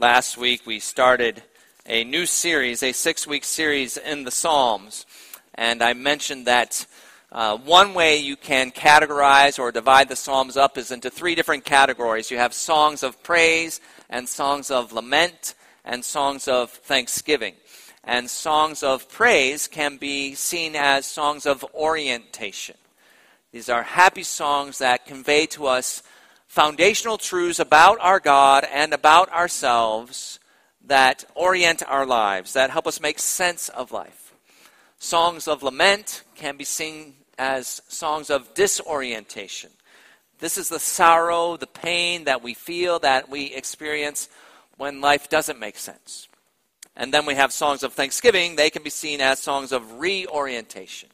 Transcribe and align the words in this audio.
Last 0.00 0.38
week 0.38 0.64
we 0.64 0.78
started 0.78 1.42
a 1.84 2.04
new 2.04 2.24
series, 2.24 2.84
a 2.84 2.92
six 2.92 3.26
week 3.26 3.42
series 3.42 3.96
in 3.96 4.22
the 4.22 4.30
Psalms. 4.30 5.04
And 5.56 5.82
I 5.82 5.92
mentioned 5.92 6.46
that 6.46 6.86
uh, 7.32 7.56
one 7.56 7.94
way 7.94 8.18
you 8.18 8.36
can 8.36 8.70
categorize 8.70 9.58
or 9.58 9.72
divide 9.72 10.08
the 10.08 10.14
Psalms 10.14 10.56
up 10.56 10.78
is 10.78 10.92
into 10.92 11.10
three 11.10 11.34
different 11.34 11.64
categories. 11.64 12.30
You 12.30 12.38
have 12.38 12.54
songs 12.54 13.02
of 13.02 13.20
praise, 13.24 13.80
and 14.08 14.28
songs 14.28 14.70
of 14.70 14.92
lament, 14.92 15.56
and 15.84 16.04
songs 16.04 16.46
of 16.46 16.70
thanksgiving. 16.70 17.54
And 18.04 18.30
songs 18.30 18.84
of 18.84 19.08
praise 19.08 19.66
can 19.66 19.96
be 19.96 20.36
seen 20.36 20.76
as 20.76 21.06
songs 21.06 21.44
of 21.44 21.64
orientation. 21.74 22.76
These 23.50 23.68
are 23.68 23.82
happy 23.82 24.22
songs 24.22 24.78
that 24.78 25.06
convey 25.06 25.46
to 25.46 25.66
us 25.66 26.04
foundational 26.48 27.18
truths 27.18 27.60
about 27.60 27.98
our 28.00 28.18
God 28.18 28.66
and 28.72 28.92
about 28.92 29.30
ourselves 29.30 30.40
that 30.86 31.24
orient 31.34 31.82
our 31.86 32.06
lives, 32.06 32.54
that 32.54 32.70
help 32.70 32.86
us 32.86 33.00
make 33.00 33.18
sense 33.18 33.68
of 33.68 33.92
life. 33.92 34.32
Songs 34.98 35.46
of 35.46 35.62
lament 35.62 36.24
can 36.34 36.56
be 36.56 36.64
seen 36.64 37.14
as 37.38 37.80
songs 37.88 38.30
of 38.30 38.52
disorientation. 38.54 39.70
This 40.40 40.58
is 40.58 40.68
the 40.68 40.80
sorrow, 40.80 41.56
the 41.56 41.66
pain 41.66 42.24
that 42.24 42.42
we 42.42 42.54
feel, 42.54 42.98
that 43.00 43.28
we 43.28 43.54
experience 43.54 44.28
when 44.76 45.00
life 45.00 45.28
doesn't 45.28 45.60
make 45.60 45.76
sense. 45.76 46.26
And 46.96 47.14
then 47.14 47.26
we 47.26 47.34
have 47.34 47.52
songs 47.52 47.82
of 47.82 47.92
thanksgiving. 47.92 48.56
They 48.56 48.70
can 48.70 48.82
be 48.82 48.90
seen 48.90 49.20
as 49.20 49.38
songs 49.38 49.70
of 49.70 50.00
reorientation 50.00 51.10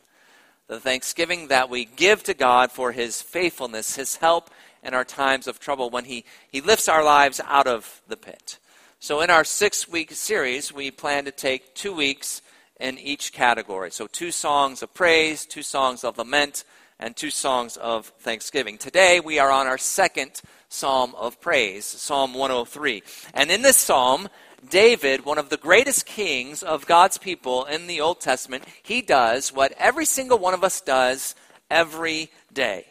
the 0.66 0.80
thanksgiving 0.80 1.48
that 1.48 1.68
we 1.68 1.84
give 1.84 2.22
to 2.24 2.34
God 2.34 2.72
for 2.72 2.92
his 2.92 3.20
faithfulness, 3.20 3.96
his 3.96 4.16
help 4.16 4.50
in 4.84 4.94
our 4.94 5.04
times 5.04 5.46
of 5.46 5.58
trouble 5.58 5.90
when 5.90 6.04
he, 6.04 6.24
he 6.50 6.60
lifts 6.60 6.88
our 6.88 7.02
lives 7.02 7.40
out 7.46 7.66
of 7.66 8.02
the 8.06 8.16
pit. 8.16 8.58
So, 9.00 9.20
in 9.20 9.30
our 9.30 9.44
six 9.44 9.88
week 9.88 10.12
series, 10.12 10.72
we 10.72 10.90
plan 10.90 11.24
to 11.24 11.30
take 11.30 11.74
two 11.74 11.92
weeks 11.92 12.42
in 12.80 12.98
each 12.98 13.32
category. 13.32 13.90
So, 13.90 14.06
two 14.06 14.30
songs 14.30 14.82
of 14.82 14.94
praise, 14.94 15.44
two 15.44 15.62
songs 15.62 16.04
of 16.04 16.18
lament, 16.18 16.64
and 16.98 17.16
two 17.16 17.30
songs 17.30 17.76
of 17.76 18.06
thanksgiving. 18.20 18.78
Today, 18.78 19.20
we 19.20 19.38
are 19.38 19.50
on 19.50 19.66
our 19.66 19.78
second 19.78 20.40
psalm 20.68 21.14
of 21.16 21.40
praise, 21.40 21.84
Psalm 21.84 22.34
103. 22.34 23.02
And 23.34 23.50
in 23.50 23.62
this 23.62 23.76
psalm, 23.76 24.28
David, 24.68 25.24
one 25.24 25.38
of 25.38 25.50
the 25.50 25.56
greatest 25.56 26.06
kings 26.06 26.62
of 26.62 26.86
God's 26.86 27.18
people 27.18 27.64
in 27.64 27.86
the 27.86 28.00
Old 28.00 28.20
Testament, 28.20 28.64
he 28.82 29.02
does 29.02 29.52
what 29.52 29.72
every 29.78 30.06
single 30.06 30.38
one 30.38 30.54
of 30.54 30.64
us 30.64 30.80
does 30.80 31.34
every 31.70 32.30
day. 32.52 32.86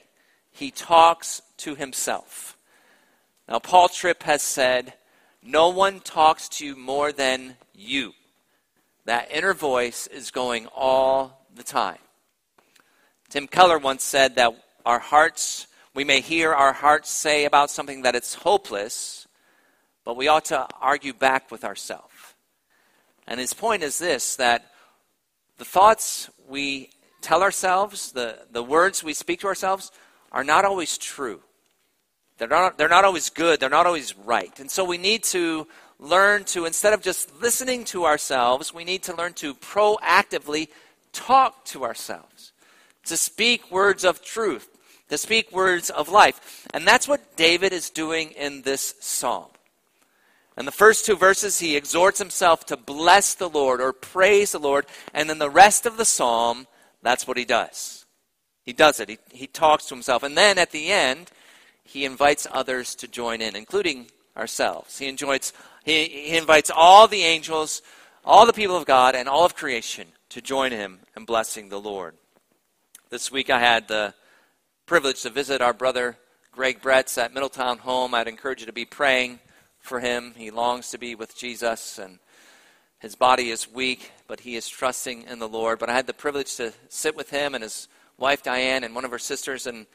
He 0.53 0.71
talks 0.71 1.41
to 1.57 1.75
himself. 1.75 2.57
Now, 3.49 3.59
Paul 3.59 3.89
Tripp 3.89 4.23
has 4.23 4.41
said, 4.41 4.93
No 5.43 5.69
one 5.69 5.99
talks 5.99 6.47
to 6.49 6.65
you 6.65 6.75
more 6.75 7.11
than 7.11 7.57
you. 7.73 8.13
That 9.05 9.29
inner 9.31 9.53
voice 9.53 10.07
is 10.07 10.31
going 10.31 10.67
all 10.67 11.45
the 11.53 11.63
time. 11.63 11.97
Tim 13.29 13.47
Keller 13.47 13.79
once 13.79 14.03
said 14.03 14.35
that 14.35 14.53
our 14.85 14.99
hearts, 14.99 15.67
we 15.93 16.03
may 16.03 16.21
hear 16.21 16.53
our 16.53 16.71
hearts 16.71 17.09
say 17.09 17.45
about 17.45 17.69
something 17.69 18.03
that 18.03 18.15
it's 18.15 18.35
hopeless 18.35 19.23
but 20.03 20.17
we 20.17 20.27
ought 20.27 20.45
to 20.45 20.67
argue 20.81 21.13
back 21.13 21.51
with 21.51 21.63
ourselves. 21.63 22.13
And 23.27 23.39
his 23.39 23.53
point 23.53 23.83
is 23.83 23.97
this 23.99 24.35
that 24.35 24.71
the 25.57 25.65
thoughts 25.65 26.29
we 26.47 26.89
tell 27.21 27.41
ourselves, 27.41 28.11
the, 28.11 28.39
the 28.51 28.63
words 28.63 29.03
we 29.03 29.13
speak 29.13 29.39
to 29.41 29.47
ourselves, 29.47 29.91
are 30.33 30.43
not 30.43 30.65
always 30.65 30.97
true. 30.97 31.41
They're 32.37 32.47
not, 32.47 32.77
they're 32.77 32.89
not 32.89 33.05
always 33.05 33.29
good. 33.29 33.59
They're 33.59 33.69
not 33.69 33.85
always 33.85 34.17
right. 34.17 34.59
And 34.59 34.69
so 34.69 34.83
we 34.83 34.97
need 34.97 35.23
to 35.25 35.67
learn 35.99 36.43
to, 36.45 36.65
instead 36.65 36.93
of 36.93 37.01
just 37.01 37.41
listening 37.41 37.85
to 37.85 38.05
ourselves, 38.05 38.73
we 38.73 38.83
need 38.83 39.03
to 39.03 39.15
learn 39.15 39.33
to 39.33 39.53
proactively 39.55 40.69
talk 41.13 41.63
to 41.65 41.83
ourselves, 41.83 42.51
to 43.05 43.15
speak 43.15 43.71
words 43.71 44.03
of 44.03 44.23
truth, 44.23 44.67
to 45.09 45.17
speak 45.17 45.51
words 45.51 45.89
of 45.89 46.09
life. 46.09 46.67
And 46.73 46.87
that's 46.87 47.07
what 47.07 47.37
David 47.37 47.71
is 47.71 47.89
doing 47.91 48.31
in 48.31 48.63
this 48.63 48.95
psalm. 48.99 49.49
In 50.57 50.65
the 50.65 50.71
first 50.71 51.05
two 51.05 51.15
verses, 51.15 51.59
he 51.59 51.75
exhorts 51.75 52.19
himself 52.19 52.65
to 52.67 52.77
bless 52.77 53.33
the 53.35 53.49
Lord 53.49 53.81
or 53.81 53.93
praise 53.93 54.51
the 54.51 54.59
Lord. 54.59 54.85
And 55.13 55.29
then 55.29 55.39
the 55.39 55.49
rest 55.49 55.85
of 55.85 55.97
the 55.97 56.05
psalm, 56.05 56.67
that's 57.01 57.27
what 57.27 57.37
he 57.37 57.45
does. 57.45 58.02
He 58.63 58.73
does 58.73 58.99
it. 58.99 59.09
He, 59.09 59.17
he 59.31 59.47
talks 59.47 59.85
to 59.85 59.95
himself. 59.95 60.23
And 60.23 60.37
then 60.37 60.57
at 60.57 60.71
the 60.71 60.91
end, 60.91 61.31
he 61.83 62.05
invites 62.05 62.47
others 62.51 62.95
to 62.95 63.07
join 63.07 63.41
in, 63.41 63.55
including 63.55 64.07
ourselves. 64.37 64.97
He, 64.97 65.07
enjoys, 65.07 65.53
he, 65.83 66.05
he 66.05 66.37
invites 66.37 66.71
all 66.73 67.07
the 67.07 67.23
angels, 67.23 67.81
all 68.23 68.45
the 68.45 68.53
people 68.53 68.77
of 68.77 68.85
God, 68.85 69.15
and 69.15 69.27
all 69.27 69.45
of 69.45 69.55
creation 69.55 70.07
to 70.29 70.41
join 70.41 70.71
him 70.71 70.99
in 71.15 71.25
blessing 71.25 71.69
the 71.69 71.79
Lord. 71.79 72.15
This 73.09 73.31
week 73.31 73.49
I 73.49 73.59
had 73.59 73.87
the 73.87 74.13
privilege 74.85 75.21
to 75.21 75.29
visit 75.29 75.61
our 75.61 75.73
brother 75.73 76.17
Greg 76.51 76.81
Bretz 76.81 77.17
at 77.17 77.33
Middletown 77.33 77.79
Home. 77.79 78.13
I'd 78.13 78.27
encourage 78.27 78.61
you 78.61 78.67
to 78.67 78.73
be 78.73 78.85
praying 78.85 79.39
for 79.79 79.99
him. 79.99 80.33
He 80.37 80.51
longs 80.51 80.89
to 80.91 80.97
be 80.97 81.15
with 81.15 81.35
Jesus, 81.35 81.99
and 81.99 82.19
his 82.99 83.15
body 83.15 83.49
is 83.49 83.71
weak, 83.71 84.11
but 84.27 84.39
he 84.39 84.55
is 84.55 84.69
trusting 84.69 85.23
in 85.23 85.39
the 85.39 85.47
Lord. 85.47 85.79
But 85.79 85.89
I 85.89 85.93
had 85.93 86.07
the 86.07 86.13
privilege 86.13 86.55
to 86.55 86.73
sit 86.89 87.15
with 87.15 87.29
him 87.29 87.53
and 87.53 87.63
his 87.63 87.87
wife 88.17 88.43
Diane 88.43 88.83
and 88.83 88.95
one 88.95 89.05
of 89.05 89.11
her 89.11 89.19
sisters, 89.19 89.67
and 89.67 89.85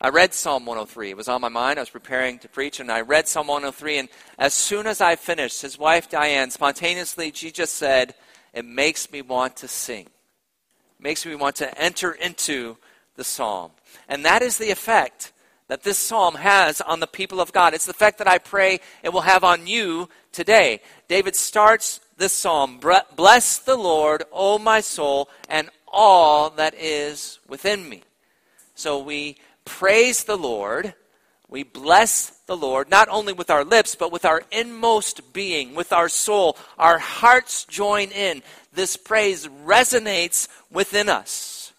I 0.00 0.10
read 0.10 0.32
Psalm 0.32 0.64
103. 0.64 1.10
It 1.10 1.16
was 1.16 1.28
on 1.28 1.40
my 1.40 1.48
mind. 1.48 1.78
I 1.78 1.82
was 1.82 1.90
preparing 1.90 2.38
to 2.40 2.48
preach, 2.48 2.78
and 2.78 2.90
I 2.90 3.00
read 3.00 3.26
Psalm 3.26 3.48
103. 3.48 3.98
And 3.98 4.08
as 4.38 4.54
soon 4.54 4.86
as 4.86 5.00
I 5.00 5.16
finished, 5.16 5.62
his 5.62 5.78
wife 5.78 6.08
Diane 6.08 6.50
spontaneously, 6.50 7.32
she 7.34 7.50
just 7.50 7.74
said, 7.74 8.14
It 8.54 8.64
makes 8.64 9.10
me 9.10 9.22
want 9.22 9.56
to 9.56 9.68
sing. 9.68 10.06
It 10.06 11.02
makes 11.02 11.26
me 11.26 11.34
want 11.34 11.56
to 11.56 11.80
enter 11.80 12.12
into 12.12 12.76
the 13.16 13.24
psalm. 13.24 13.72
And 14.08 14.24
that 14.24 14.42
is 14.42 14.58
the 14.58 14.70
effect 14.70 15.32
that 15.66 15.82
this 15.82 15.98
psalm 15.98 16.36
has 16.36 16.80
on 16.80 17.00
the 17.00 17.06
people 17.06 17.40
of 17.40 17.52
God. 17.52 17.74
It's 17.74 17.86
the 17.86 17.90
effect 17.90 18.18
that 18.18 18.28
I 18.28 18.38
pray 18.38 18.80
it 19.02 19.12
will 19.12 19.22
have 19.22 19.44
on 19.44 19.66
you 19.66 20.08
today. 20.32 20.80
David 21.08 21.36
starts 21.36 22.00
this 22.16 22.32
psalm 22.32 22.80
Bless 23.16 23.58
the 23.58 23.76
Lord, 23.76 24.22
O 24.32 24.58
my 24.58 24.80
soul, 24.80 25.28
and 25.48 25.70
all 25.92 26.50
that 26.50 26.74
is 26.74 27.38
within 27.48 27.88
me. 27.88 28.02
So 28.74 28.98
we 29.00 29.36
praise 29.64 30.24
the 30.24 30.36
Lord. 30.36 30.94
We 31.48 31.62
bless 31.62 32.30
the 32.46 32.56
Lord, 32.56 32.90
not 32.90 33.08
only 33.08 33.32
with 33.32 33.50
our 33.50 33.64
lips, 33.64 33.94
but 33.94 34.12
with 34.12 34.24
our 34.24 34.42
inmost 34.52 35.32
being, 35.32 35.74
with 35.74 35.92
our 35.92 36.08
soul. 36.08 36.56
Our 36.78 36.98
hearts 36.98 37.64
join 37.64 38.10
in. 38.10 38.42
This 38.72 38.96
praise 38.96 39.46
resonates 39.64 40.48
within 40.70 41.08
us. 41.08 41.72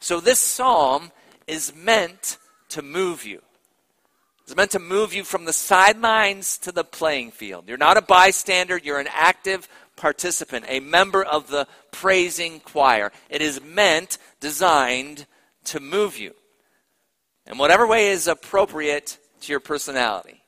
So 0.00 0.20
this 0.20 0.40
psalm 0.40 1.10
is 1.46 1.74
meant 1.74 2.38
to 2.70 2.82
move 2.82 3.24
you. 3.24 3.40
It's 4.44 4.54
meant 4.54 4.72
to 4.72 4.78
move 4.78 5.14
you 5.14 5.24
from 5.24 5.46
the 5.46 5.54
sidelines 5.54 6.58
to 6.58 6.72
the 6.72 6.84
playing 6.84 7.30
field. 7.30 7.64
You're 7.66 7.78
not 7.78 7.96
a 7.96 8.02
bystander, 8.02 8.76
you're 8.76 9.00
an 9.00 9.08
active 9.10 9.66
participant, 9.96 10.64
a 10.68 10.80
member 10.80 11.22
of 11.22 11.48
the 11.48 11.66
praising 11.90 12.60
choir. 12.60 13.12
It 13.28 13.42
is 13.42 13.62
meant, 13.62 14.18
designed 14.40 15.26
to 15.64 15.80
move 15.80 16.18
you. 16.18 16.34
In 17.46 17.58
whatever 17.58 17.86
way 17.86 18.08
is 18.08 18.26
appropriate 18.26 19.18
to 19.42 19.52
your 19.52 19.60
personality. 19.60 20.42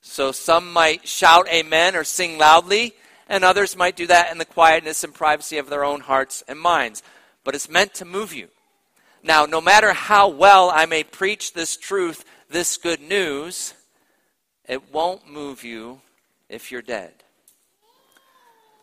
So 0.00 0.32
some 0.32 0.72
might 0.72 1.06
shout 1.06 1.48
amen 1.48 1.96
or 1.96 2.04
sing 2.04 2.38
loudly, 2.38 2.94
and 3.28 3.44
others 3.44 3.76
might 3.76 3.96
do 3.96 4.06
that 4.06 4.32
in 4.32 4.38
the 4.38 4.44
quietness 4.44 5.04
and 5.04 5.14
privacy 5.14 5.58
of 5.58 5.68
their 5.68 5.84
own 5.84 6.00
hearts 6.00 6.42
and 6.48 6.58
minds. 6.58 7.02
But 7.44 7.54
it's 7.54 7.68
meant 7.68 7.94
to 7.94 8.04
move 8.04 8.32
you. 8.32 8.48
Now, 9.22 9.46
no 9.46 9.60
matter 9.60 9.92
how 9.92 10.28
well 10.28 10.70
I 10.70 10.86
may 10.86 11.02
preach 11.02 11.52
this 11.52 11.76
truth, 11.76 12.24
this 12.48 12.76
good 12.76 13.00
news, 13.00 13.74
it 14.66 14.92
won't 14.92 15.28
move 15.28 15.64
you 15.64 16.00
if 16.48 16.70
you're 16.70 16.82
dead. 16.82 17.12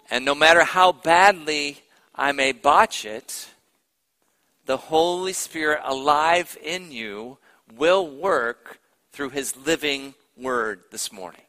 And 0.10 0.26
no 0.26 0.36
matter 0.36 0.64
how 0.64 0.92
badly 0.92 1.80
I 2.14 2.32
may 2.32 2.52
botch 2.52 3.06
it, 3.06 3.48
the 4.66 4.78
Holy 4.78 5.34
Spirit 5.34 5.82
alive 5.84 6.58
in 6.64 6.92
you 6.92 7.38
will 7.76 8.08
work 8.08 8.80
through 9.12 9.30
his 9.30 9.56
living 9.56 10.14
word 10.38 10.82
this 10.92 11.12
morning. 11.12 11.42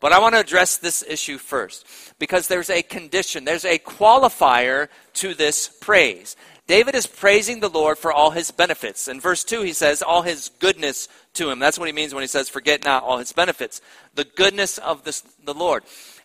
But 0.00 0.12
I 0.12 0.18
want 0.18 0.34
to 0.34 0.40
address 0.40 0.78
this 0.78 1.04
issue 1.06 1.38
first 1.38 1.86
because 2.18 2.48
there's 2.48 2.70
a 2.70 2.82
condition, 2.82 3.44
there's 3.44 3.64
a 3.64 3.78
qualifier 3.78 4.88
to 5.14 5.32
this 5.32 5.68
praise. 5.68 6.34
David 6.66 6.94
is 6.94 7.06
praising 7.06 7.60
the 7.60 7.68
Lord 7.68 7.98
for 7.98 8.12
all 8.12 8.30
his 8.30 8.50
benefits. 8.50 9.06
In 9.06 9.20
verse 9.20 9.44
2, 9.44 9.62
he 9.62 9.72
says, 9.72 10.02
all 10.02 10.22
his 10.22 10.50
goodness 10.58 11.08
to 11.34 11.50
him. 11.50 11.58
That's 11.58 11.78
what 11.78 11.88
he 11.88 11.92
means 11.92 12.14
when 12.14 12.22
he 12.22 12.28
says, 12.28 12.48
forget 12.48 12.84
not 12.84 13.04
all 13.04 13.18
his 13.18 13.32
benefits. 13.32 13.80
The 14.14 14.24
goodness 14.24 14.78
of 14.78 15.04
this, 15.04 15.20
the 15.44 15.54
Lord. 15.54 15.84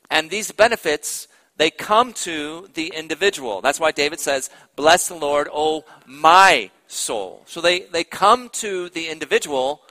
And 0.09 0.29
these 0.29 0.51
benefits, 0.51 1.27
they 1.57 1.71
come 1.71 2.13
to 2.13 2.69
the 2.73 2.93
individual. 2.95 3.61
That's 3.61 3.79
why 3.79 3.91
David 3.91 4.19
says, 4.19 4.49
bless 4.75 5.07
the 5.07 5.15
Lord, 5.15 5.49
O 5.51 5.83
my 6.05 6.71
soul. 6.87 7.43
So 7.45 7.61
they, 7.61 7.81
they 7.81 8.03
come 8.03 8.49
to 8.49 8.89
the 8.89 9.09
individual, 9.09 9.81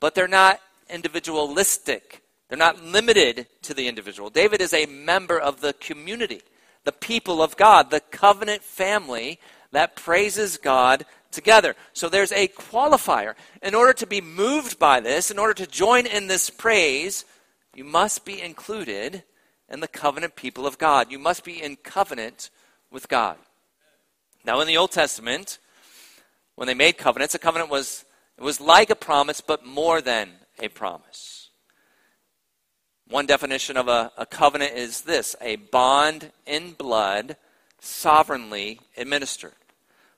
but 0.00 0.14
they're 0.14 0.26
not 0.28 0.60
individualistic 0.88 2.22
They're 2.50 2.58
not 2.58 2.82
limited 2.82 3.46
to 3.62 3.74
the 3.74 3.86
individual. 3.86 4.28
David 4.28 4.60
is 4.60 4.74
a 4.74 4.86
member 4.86 5.38
of 5.38 5.60
the 5.60 5.72
community, 5.74 6.42
the 6.84 6.90
people 6.92 7.40
of 7.40 7.56
God, 7.56 7.90
the 7.90 8.00
covenant 8.00 8.64
family 8.64 9.38
that 9.70 9.94
praises 9.94 10.58
God 10.58 11.06
together. 11.30 11.76
So 11.92 12.08
there's 12.08 12.32
a 12.32 12.48
qualifier. 12.48 13.34
In 13.62 13.76
order 13.76 13.92
to 13.92 14.06
be 14.06 14.20
moved 14.20 14.80
by 14.80 14.98
this, 14.98 15.30
in 15.30 15.38
order 15.38 15.54
to 15.54 15.66
join 15.66 16.06
in 16.06 16.26
this 16.26 16.50
praise, 16.50 17.24
you 17.72 17.84
must 17.84 18.24
be 18.24 18.42
included 18.42 19.22
in 19.70 19.80
the 19.80 19.88
covenant 19.88 20.36
people 20.36 20.66
of 20.66 20.78
God. 20.78 21.10
You 21.10 21.18
must 21.18 21.44
be 21.44 21.62
in 21.62 21.76
covenant 21.76 22.50
with 22.90 23.08
God. 23.08 23.36
Now, 24.44 24.60
in 24.60 24.66
the 24.66 24.76
Old 24.76 24.90
Testament, 24.90 25.58
when 26.56 26.66
they 26.66 26.74
made 26.74 26.98
covenants, 26.98 27.34
a 27.34 27.38
covenant 27.38 27.70
was, 27.70 28.04
it 28.36 28.42
was 28.42 28.60
like 28.60 28.90
a 28.90 28.96
promise, 28.96 29.40
but 29.40 29.64
more 29.64 30.00
than 30.00 30.30
a 30.58 30.68
promise. 30.68 31.50
One 33.08 33.26
definition 33.26 33.76
of 33.76 33.88
a, 33.88 34.12
a 34.16 34.26
covenant 34.26 34.74
is 34.74 35.02
this 35.02 35.34
a 35.40 35.56
bond 35.56 36.30
in 36.46 36.72
blood 36.72 37.36
sovereignly 37.80 38.80
administered. 38.96 39.52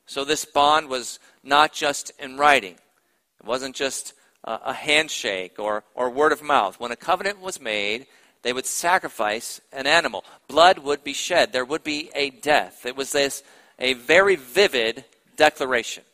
So 0.06 0.24
this 0.24 0.44
bond 0.44 0.88
was 0.88 1.18
not 1.42 1.72
just 1.72 2.12
in 2.18 2.36
writing, 2.36 2.74
it 2.74 3.46
wasn't 3.46 3.74
just 3.74 4.14
a, 4.44 4.58
a 4.66 4.72
handshake 4.72 5.58
or, 5.58 5.84
or 5.94 6.10
word 6.10 6.32
of 6.32 6.42
mouth. 6.42 6.78
When 6.78 6.92
a 6.92 6.96
covenant 6.96 7.40
was 7.40 7.60
made, 7.60 8.06
they 8.42 8.52
would 8.52 8.66
sacrifice 8.66 9.60
an 9.72 9.86
animal. 9.86 10.24
Blood 10.48 10.78
would 10.78 11.04
be 11.04 11.12
shed. 11.12 11.52
There 11.52 11.64
would 11.64 11.84
be 11.84 12.10
a 12.14 12.30
death. 12.30 12.84
It 12.84 12.96
was 12.96 13.12
this 13.12 13.42
a 13.78 13.94
very 13.94 14.36
vivid 14.36 15.04
declaration. 15.36 16.04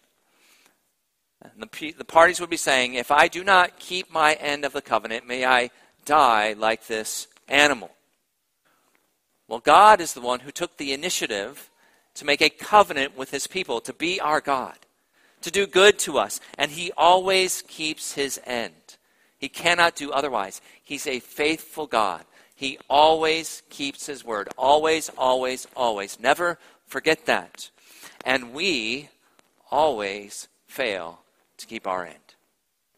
The, 1.57 1.93
the 1.93 2.05
parties 2.05 2.41
would 2.41 2.51
be 2.51 2.57
saying, 2.57 2.95
If 2.95 3.11
I 3.11 3.29
do 3.29 3.45
not 3.45 3.79
keep 3.79 4.11
my 4.11 4.35
end 4.35 4.65
of 4.65 4.73
the 4.73 4.83
covenant, 4.83 5.27
may 5.27 5.45
I 5.45 5.71
die 6.05 6.55
like 6.55 6.87
this 6.87 7.29
animal. 7.49 7.91
Well, 9.47 9.61
God 9.61 10.01
is 10.01 10.13
the 10.13 10.21
one 10.21 10.41
who 10.41 10.51
took 10.51 10.77
the 10.77 10.93
initiative 10.93 11.71
to 12.15 12.25
make 12.25 12.43
a 12.43 12.51
covenant 12.51 13.17
with 13.17 13.31
his 13.31 13.47
people, 13.47 13.81
to 13.83 13.93
be 13.93 14.21
our 14.21 14.41
God, 14.41 14.77
to 15.43 15.51
do 15.51 15.67
good 15.67 15.99
to 16.01 16.19
us, 16.19 16.41
and 16.59 16.73
he 16.73 16.93
always 16.97 17.63
keeps 17.63 18.13
his 18.13 18.41
end. 18.45 18.88
He 19.39 19.49
cannot 19.49 19.95
do 19.95 20.11
otherwise. 20.11 20.61
He's 20.83 21.07
a 21.07 21.21
faithful 21.21 21.87
God. 21.87 22.25
He 22.55 22.79
always 22.91 23.63
keeps 23.71 24.07
his 24.07 24.25
word. 24.25 24.49
Always, 24.59 25.11
always, 25.17 25.67
always. 25.77 26.19
Never 26.19 26.59
forget 26.87 27.27
that. 27.27 27.71
And 28.25 28.53
we 28.53 29.09
always 29.71 30.49
fail 30.67 31.21
to 31.59 31.67
keep 31.67 31.87
our 31.87 32.05
end. 32.05 32.35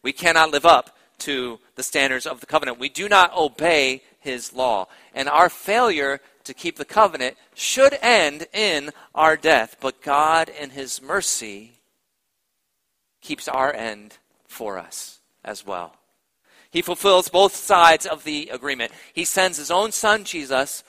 We 0.01 0.13
cannot 0.13 0.51
live 0.51 0.65
up 0.65 0.97
to 1.19 1.59
the 1.75 1.83
standards 1.83 2.25
of 2.25 2.39
the 2.39 2.47
covenant. 2.47 2.79
We 2.79 2.89
do 2.89 3.07
not 3.07 3.37
obey 3.37 4.01
his 4.19 4.51
law. 4.51 4.87
And 5.13 5.29
our 5.29 5.49
failure 5.49 6.21
to 6.43 6.53
keep 6.55 6.77
the 6.77 6.85
covenant 6.85 7.37
should 7.53 7.97
end 8.01 8.47
in 8.53 8.89
our 9.13 9.37
death. 9.37 9.75
But 9.79 10.01
God, 10.01 10.49
in 10.49 10.71
his 10.71 11.01
mercy, 11.01 11.73
keeps 13.21 13.47
our 13.47 13.71
end 13.71 14.17
for 14.47 14.79
us 14.79 15.19
as 15.43 15.65
well. 15.65 15.95
He 16.71 16.81
fulfills 16.81 17.29
both 17.29 17.55
sides 17.55 18.05
of 18.05 18.23
the 18.23 18.49
agreement. 18.51 18.91
He 19.13 19.25
sends 19.25 19.57
his 19.57 19.69
own 19.69 19.91
son, 19.91 20.23
Jesus, 20.23 20.83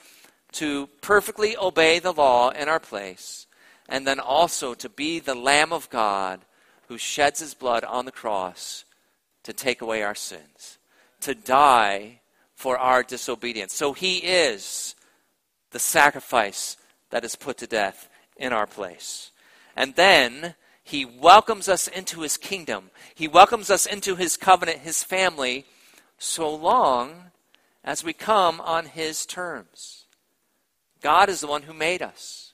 to 0.53 0.87
perfectly 1.01 1.57
obey 1.57 1.99
the 1.99 2.13
law 2.13 2.49
in 2.49 2.69
our 2.69 2.79
place, 2.79 3.47
and 3.89 4.07
then 4.07 4.19
also 4.19 4.73
to 4.75 4.89
be 4.89 5.19
the 5.19 5.35
Lamb 5.35 5.73
of 5.73 5.89
God 5.89 6.41
who 6.87 6.97
sheds 6.97 7.39
his 7.39 7.53
blood 7.53 7.83
on 7.83 8.05
the 8.05 8.11
cross 8.11 8.85
to 9.43 9.51
take 9.51 9.81
away 9.81 10.03
our 10.03 10.15
sins, 10.15 10.77
to 11.21 11.35
die 11.35 12.21
for 12.55 12.77
our 12.77 13.03
disobedience. 13.03 13.73
So 13.73 13.93
he 13.93 14.19
is 14.19 14.95
the 15.71 15.79
sacrifice 15.79 16.77
that 17.09 17.25
is 17.25 17.35
put 17.35 17.57
to 17.57 17.67
death 17.67 18.09
in 18.37 18.53
our 18.53 18.67
place. 18.67 19.31
And 19.75 19.95
then 19.95 20.55
he 20.83 21.05
welcomes 21.05 21.69
us 21.69 21.87
into 21.87 22.21
his 22.21 22.37
kingdom. 22.37 22.91
He 23.15 23.27
welcomes 23.27 23.69
us 23.69 23.85
into 23.85 24.15
his 24.15 24.35
covenant, 24.35 24.79
his 24.79 25.03
family, 25.03 25.65
so 26.17 26.53
long 26.53 27.31
as 27.83 28.03
we 28.03 28.13
come 28.13 28.59
on 28.61 28.85
his 28.85 29.25
terms. 29.25 30.05
God 31.01 31.29
is 31.29 31.41
the 31.41 31.47
one 31.47 31.63
who 31.63 31.73
made 31.73 32.01
us. 32.01 32.53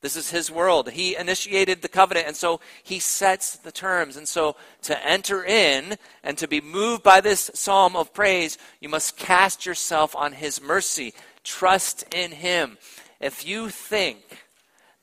This 0.00 0.14
is 0.14 0.30
his 0.30 0.50
world. 0.50 0.90
He 0.90 1.16
initiated 1.16 1.82
the 1.82 1.88
covenant, 1.88 2.28
and 2.28 2.36
so 2.36 2.60
he 2.84 3.00
sets 3.00 3.56
the 3.56 3.72
terms. 3.72 4.16
And 4.16 4.28
so 4.28 4.54
to 4.82 5.06
enter 5.06 5.44
in 5.44 5.96
and 6.22 6.38
to 6.38 6.46
be 6.46 6.60
moved 6.60 7.02
by 7.02 7.20
this 7.20 7.50
psalm 7.54 7.96
of 7.96 8.14
praise, 8.14 8.58
you 8.80 8.88
must 8.88 9.16
cast 9.16 9.66
yourself 9.66 10.14
on 10.14 10.34
his 10.34 10.62
mercy. 10.62 11.14
Trust 11.42 12.04
in 12.14 12.30
him. 12.30 12.78
If 13.20 13.44
you 13.44 13.70
think 13.70 14.44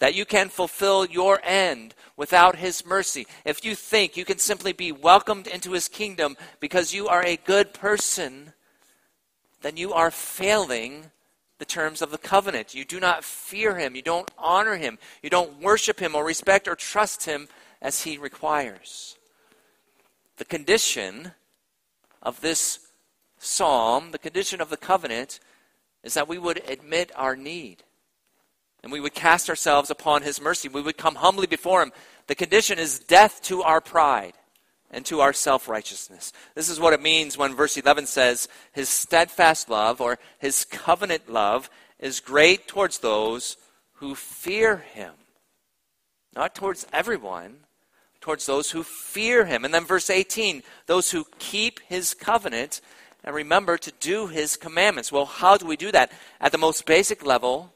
that 0.06 0.14
you 0.14 0.24
can 0.24 0.50
fulfill 0.50 1.04
your 1.04 1.40
end 1.44 1.96
without 2.16 2.58
his 2.58 2.86
mercy, 2.86 3.26
if 3.44 3.66
you 3.66 3.74
think 3.74 4.16
you 4.16 4.24
can 4.24 4.38
simply 4.38 4.72
be 4.72 4.92
welcomed 4.92 5.48
into 5.48 5.72
his 5.72 5.88
kingdom 5.88 6.38
because 6.60 6.94
you 6.94 7.08
are 7.08 7.26
a 7.26 7.38
good 7.38 7.74
person, 7.74 8.54
then 9.64 9.78
you 9.78 9.92
are 9.94 10.12
failing 10.12 11.06
the 11.58 11.66
terms 11.66 12.04
of 12.04 12.12
the 12.12 12.20
covenant. 12.20 12.76
You 12.76 12.86
do 12.86 13.00
not 13.00 13.24
fear 13.24 13.80
him. 13.80 13.96
You 13.96 14.04
don't 14.04 14.30
honor 14.38 14.76
him. 14.76 15.00
You 15.24 15.32
don't 15.32 15.60
worship 15.60 16.00
him 16.00 16.14
or 16.14 16.24
respect 16.24 16.68
or 16.68 16.76
trust 16.76 17.26
him 17.26 17.48
as 17.82 18.04
he 18.04 18.20
requires. 18.20 19.18
The 20.38 20.46
condition 20.46 21.32
of 22.22 22.42
this 22.42 22.78
psalm, 23.40 24.12
the 24.12 24.20
condition 24.20 24.62
of 24.62 24.70
the 24.70 24.78
covenant, 24.78 25.40
is 26.04 26.14
that 26.14 26.28
we 26.28 26.38
would 26.38 26.62
admit 26.70 27.12
our 27.16 27.36
need 27.36 27.82
and 28.86 28.92
we 28.92 29.00
would 29.00 29.16
cast 29.16 29.50
ourselves 29.50 29.90
upon 29.90 30.22
his 30.22 30.40
mercy. 30.40 30.70
We 30.70 30.84
would 30.84 30.96
come 30.96 31.16
humbly 31.16 31.48
before 31.48 31.82
him. 31.82 31.92
The 32.28 32.36
condition 32.36 32.78
is 32.78 33.00
death 33.00 33.42
to 33.46 33.64
our 33.64 33.82
pride 33.82 34.34
and 34.92 35.04
to 35.08 35.22
our 35.22 35.34
self 35.34 35.68
righteousness. 35.68 36.32
This 36.54 36.70
is 36.70 36.80
what 36.80 36.94
it 36.94 37.02
means 37.02 37.36
when 37.36 37.56
verse 37.56 37.78
11 37.78 38.06
says, 38.06 38.48
His 38.74 38.88
steadfast 38.88 39.72
love 39.72 40.02
or 40.02 40.20
His 40.38 40.66
covenant 40.66 41.28
love 41.28 41.68
is 42.00 42.20
great 42.20 42.68
towards 42.68 43.00
those 43.00 43.58
who 43.94 44.14
fear 44.14 44.78
Him. 44.78 45.14
Not 46.36 46.54
towards 46.54 46.86
everyone, 46.94 47.56
towards 48.22 48.46
those 48.46 48.70
who 48.70 48.84
fear 48.84 49.46
Him. 49.46 49.66
And 49.66 49.74
then 49.74 49.86
verse 49.86 50.12
18, 50.12 50.62
those 50.86 51.10
who 51.10 51.26
keep 51.40 51.80
His 51.88 52.14
covenant 52.14 52.82
and 53.24 53.34
remember 53.34 53.80
to 53.80 53.92
do 54.00 54.28
His 54.28 54.58
commandments. 54.58 55.12
Well, 55.12 55.26
how 55.26 55.58
do 55.58 55.66
we 55.66 55.76
do 55.76 55.92
that? 55.92 56.12
At 56.40 56.52
the 56.52 56.60
most 56.60 56.86
basic 56.86 57.26
level, 57.26 57.74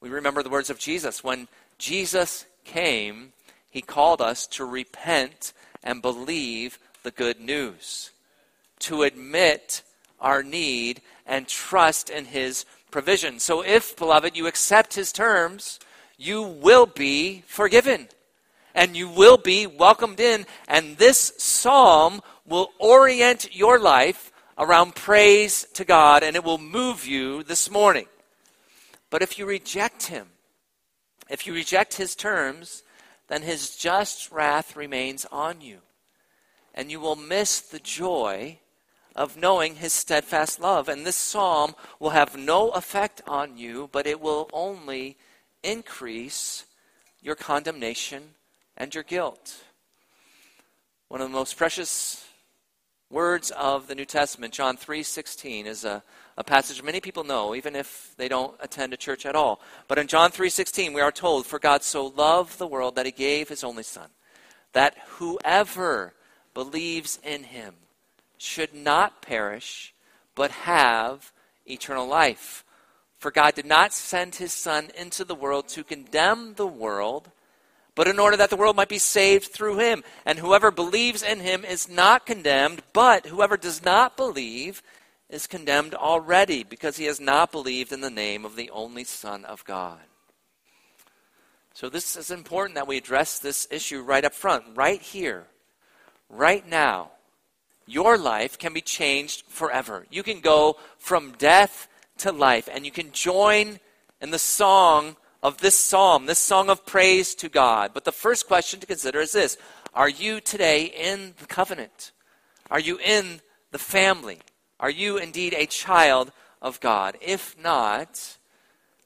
we 0.00 0.08
remember 0.08 0.42
the 0.42 0.50
words 0.50 0.70
of 0.70 0.78
Jesus. 0.78 1.22
When 1.22 1.48
Jesus 1.78 2.46
came, 2.64 3.32
He 3.70 3.82
called 3.82 4.20
us 4.20 4.46
to 4.48 4.64
repent 4.64 5.52
and 5.82 6.02
believe 6.02 6.78
the 7.02 7.10
good 7.10 7.40
news, 7.40 8.10
to 8.80 9.02
admit 9.02 9.82
our 10.20 10.42
need 10.42 11.02
and 11.26 11.46
trust 11.46 12.10
in 12.10 12.26
His 12.26 12.64
provision. 12.90 13.38
So, 13.38 13.62
if, 13.62 13.96
beloved, 13.96 14.36
you 14.36 14.46
accept 14.46 14.94
His 14.94 15.12
terms, 15.12 15.78
you 16.16 16.42
will 16.42 16.86
be 16.86 17.42
forgiven 17.46 18.08
and 18.74 18.96
you 18.96 19.08
will 19.08 19.36
be 19.36 19.66
welcomed 19.66 20.20
in. 20.20 20.46
And 20.68 20.96
this 20.96 21.32
psalm 21.38 22.22
will 22.46 22.70
orient 22.78 23.54
your 23.54 23.78
life 23.78 24.32
around 24.58 24.94
praise 24.94 25.66
to 25.74 25.84
God 25.84 26.22
and 26.22 26.36
it 26.36 26.44
will 26.44 26.58
move 26.58 27.06
you 27.06 27.42
this 27.42 27.70
morning. 27.70 28.06
But 29.10 29.22
if 29.22 29.38
you 29.38 29.44
reject 29.44 30.04
Him, 30.04 30.28
if 31.28 31.46
you 31.46 31.52
reject 31.52 31.94
His 31.94 32.14
terms, 32.14 32.82
then 33.30 33.42
his 33.42 33.76
just 33.76 34.30
wrath 34.32 34.74
remains 34.74 35.24
on 35.30 35.60
you. 35.60 35.78
And 36.74 36.90
you 36.90 36.98
will 36.98 37.16
miss 37.16 37.60
the 37.60 37.78
joy 37.78 38.58
of 39.14 39.36
knowing 39.36 39.76
his 39.76 39.92
steadfast 39.92 40.60
love. 40.60 40.88
And 40.88 41.06
this 41.06 41.16
psalm 41.16 41.76
will 42.00 42.10
have 42.10 42.36
no 42.36 42.70
effect 42.70 43.22
on 43.28 43.56
you, 43.56 43.88
but 43.92 44.06
it 44.06 44.20
will 44.20 44.50
only 44.52 45.16
increase 45.62 46.64
your 47.22 47.36
condemnation 47.36 48.34
and 48.76 48.92
your 48.92 49.04
guilt. 49.04 49.62
One 51.06 51.20
of 51.20 51.28
the 51.28 51.36
most 51.36 51.56
precious 51.56 52.26
words 53.10 53.52
of 53.52 53.86
the 53.86 53.94
New 53.94 54.06
Testament, 54.06 54.52
John 54.52 54.76
3:16, 54.76 55.66
is 55.66 55.84
a 55.84 56.02
a 56.40 56.44
passage 56.44 56.82
many 56.82 57.00
people 57.00 57.22
know, 57.22 57.54
even 57.54 57.76
if 57.76 58.14
they 58.16 58.26
don't 58.26 58.56
attend 58.60 58.94
a 58.94 58.96
church 58.96 59.26
at 59.26 59.36
all. 59.36 59.60
But 59.88 59.98
in 59.98 60.06
John 60.06 60.32
3:16, 60.32 60.94
we 60.94 61.02
are 61.02 61.12
told, 61.12 61.46
"For 61.46 61.58
God 61.58 61.84
so 61.84 62.06
loved 62.06 62.58
the 62.58 62.66
world 62.66 62.94
that 62.96 63.04
He 63.04 63.12
gave 63.12 63.50
His 63.50 63.62
only 63.62 63.82
Son, 63.82 64.08
that 64.72 64.96
whoever 65.18 66.14
believes 66.54 67.18
in 67.22 67.44
Him 67.44 67.76
should 68.38 68.72
not 68.74 69.20
perish, 69.20 69.94
but 70.34 70.50
have 70.50 71.30
eternal 71.66 72.06
life." 72.06 72.64
For 73.18 73.30
God 73.30 73.54
did 73.54 73.66
not 73.66 73.92
send 73.92 74.36
His 74.36 74.54
Son 74.54 74.90
into 74.94 75.26
the 75.26 75.34
world 75.34 75.68
to 75.68 75.84
condemn 75.84 76.54
the 76.54 76.66
world, 76.66 77.30
but 77.94 78.08
in 78.08 78.18
order 78.18 78.38
that 78.38 78.48
the 78.48 78.56
world 78.56 78.76
might 78.76 78.88
be 78.88 78.98
saved 78.98 79.52
through 79.52 79.76
Him. 79.76 80.02
And 80.24 80.38
whoever 80.38 80.70
believes 80.70 81.22
in 81.22 81.40
Him 81.40 81.66
is 81.66 81.86
not 81.86 82.24
condemned, 82.24 82.82
but 82.94 83.26
whoever 83.26 83.58
does 83.58 83.82
not 83.82 84.16
believe 84.16 84.82
is 85.30 85.46
condemned 85.46 85.94
already 85.94 86.64
because 86.64 86.96
he 86.96 87.04
has 87.04 87.20
not 87.20 87.52
believed 87.52 87.92
in 87.92 88.00
the 88.00 88.10
name 88.10 88.44
of 88.44 88.56
the 88.56 88.70
only 88.70 89.04
Son 89.04 89.44
of 89.44 89.64
God. 89.64 90.00
So, 91.72 91.88
this 91.88 92.16
is 92.16 92.30
important 92.30 92.74
that 92.74 92.88
we 92.88 92.96
address 92.98 93.38
this 93.38 93.66
issue 93.70 94.02
right 94.02 94.24
up 94.24 94.34
front, 94.34 94.64
right 94.74 95.00
here, 95.00 95.46
right 96.28 96.68
now. 96.68 97.12
Your 97.86 98.18
life 98.18 98.58
can 98.58 98.72
be 98.72 98.80
changed 98.80 99.44
forever. 99.48 100.06
You 100.10 100.22
can 100.22 100.40
go 100.40 100.76
from 100.98 101.32
death 101.38 101.88
to 102.18 102.32
life, 102.32 102.68
and 102.70 102.84
you 102.84 102.92
can 102.92 103.12
join 103.12 103.78
in 104.20 104.30
the 104.30 104.38
song 104.38 105.16
of 105.42 105.58
this 105.58 105.78
psalm, 105.78 106.26
this 106.26 106.38
song 106.38 106.68
of 106.68 106.84
praise 106.84 107.34
to 107.36 107.48
God. 107.48 107.92
But 107.94 108.04
the 108.04 108.12
first 108.12 108.46
question 108.46 108.80
to 108.80 108.86
consider 108.86 109.20
is 109.20 109.32
this 109.32 109.56
Are 109.94 110.08
you 110.08 110.40
today 110.40 110.84
in 110.84 111.34
the 111.38 111.46
covenant? 111.46 112.12
Are 112.70 112.80
you 112.80 112.98
in 112.98 113.40
the 113.70 113.78
family? 113.78 114.40
Are 114.80 114.90
you 114.90 115.18
indeed 115.18 115.54
a 115.54 115.66
child 115.66 116.32
of 116.62 116.80
God? 116.80 117.18
If 117.20 117.54
not, 117.62 118.38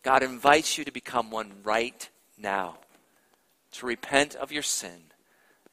God 0.05 0.23
invites 0.23 0.79
you 0.79 0.85
to 0.85 0.93
become 0.93 1.33
one 1.33 1.51
right 1.65 2.09
now, 2.39 2.79
to 3.73 3.87
repent 3.87 4.37
of 4.37 4.53
your 4.53 4.63
sin 4.63 5.11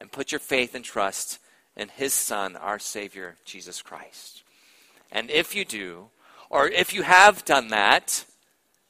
and 0.00 0.10
put 0.10 0.32
your 0.32 0.40
faith 0.40 0.74
and 0.74 0.84
trust 0.84 1.38
in 1.76 1.88
His 1.88 2.12
Son, 2.12 2.56
our 2.56 2.80
Savior, 2.80 3.36
Jesus 3.44 3.80
Christ. 3.80 4.42
And 5.12 5.30
if 5.30 5.54
you 5.54 5.64
do, 5.64 6.08
or 6.50 6.66
if 6.66 6.92
you 6.92 7.02
have 7.02 7.44
done 7.44 7.68
that, 7.68 8.24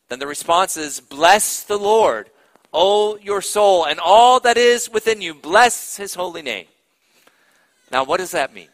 then 0.09 0.19
the 0.19 0.27
response 0.27 0.79
is 0.79 1.01
Bless 1.01 1.63
the 1.63 1.79
Lord, 1.79 2.31
O 2.73 3.19
your 3.19 3.43
soul, 3.43 3.85
and 3.85 4.01
all 4.01 4.41
that 4.41 4.57
is 4.57 4.91
within 4.91 5.21
you. 5.21 5.35
Bless 5.35 5.99
His 5.99 6.15
holy 6.15 6.43
name. 6.43 6.67
Now, 7.91 8.05
what 8.05 8.17
does 8.19 8.31
that 8.31 8.55
mean? 8.55 8.69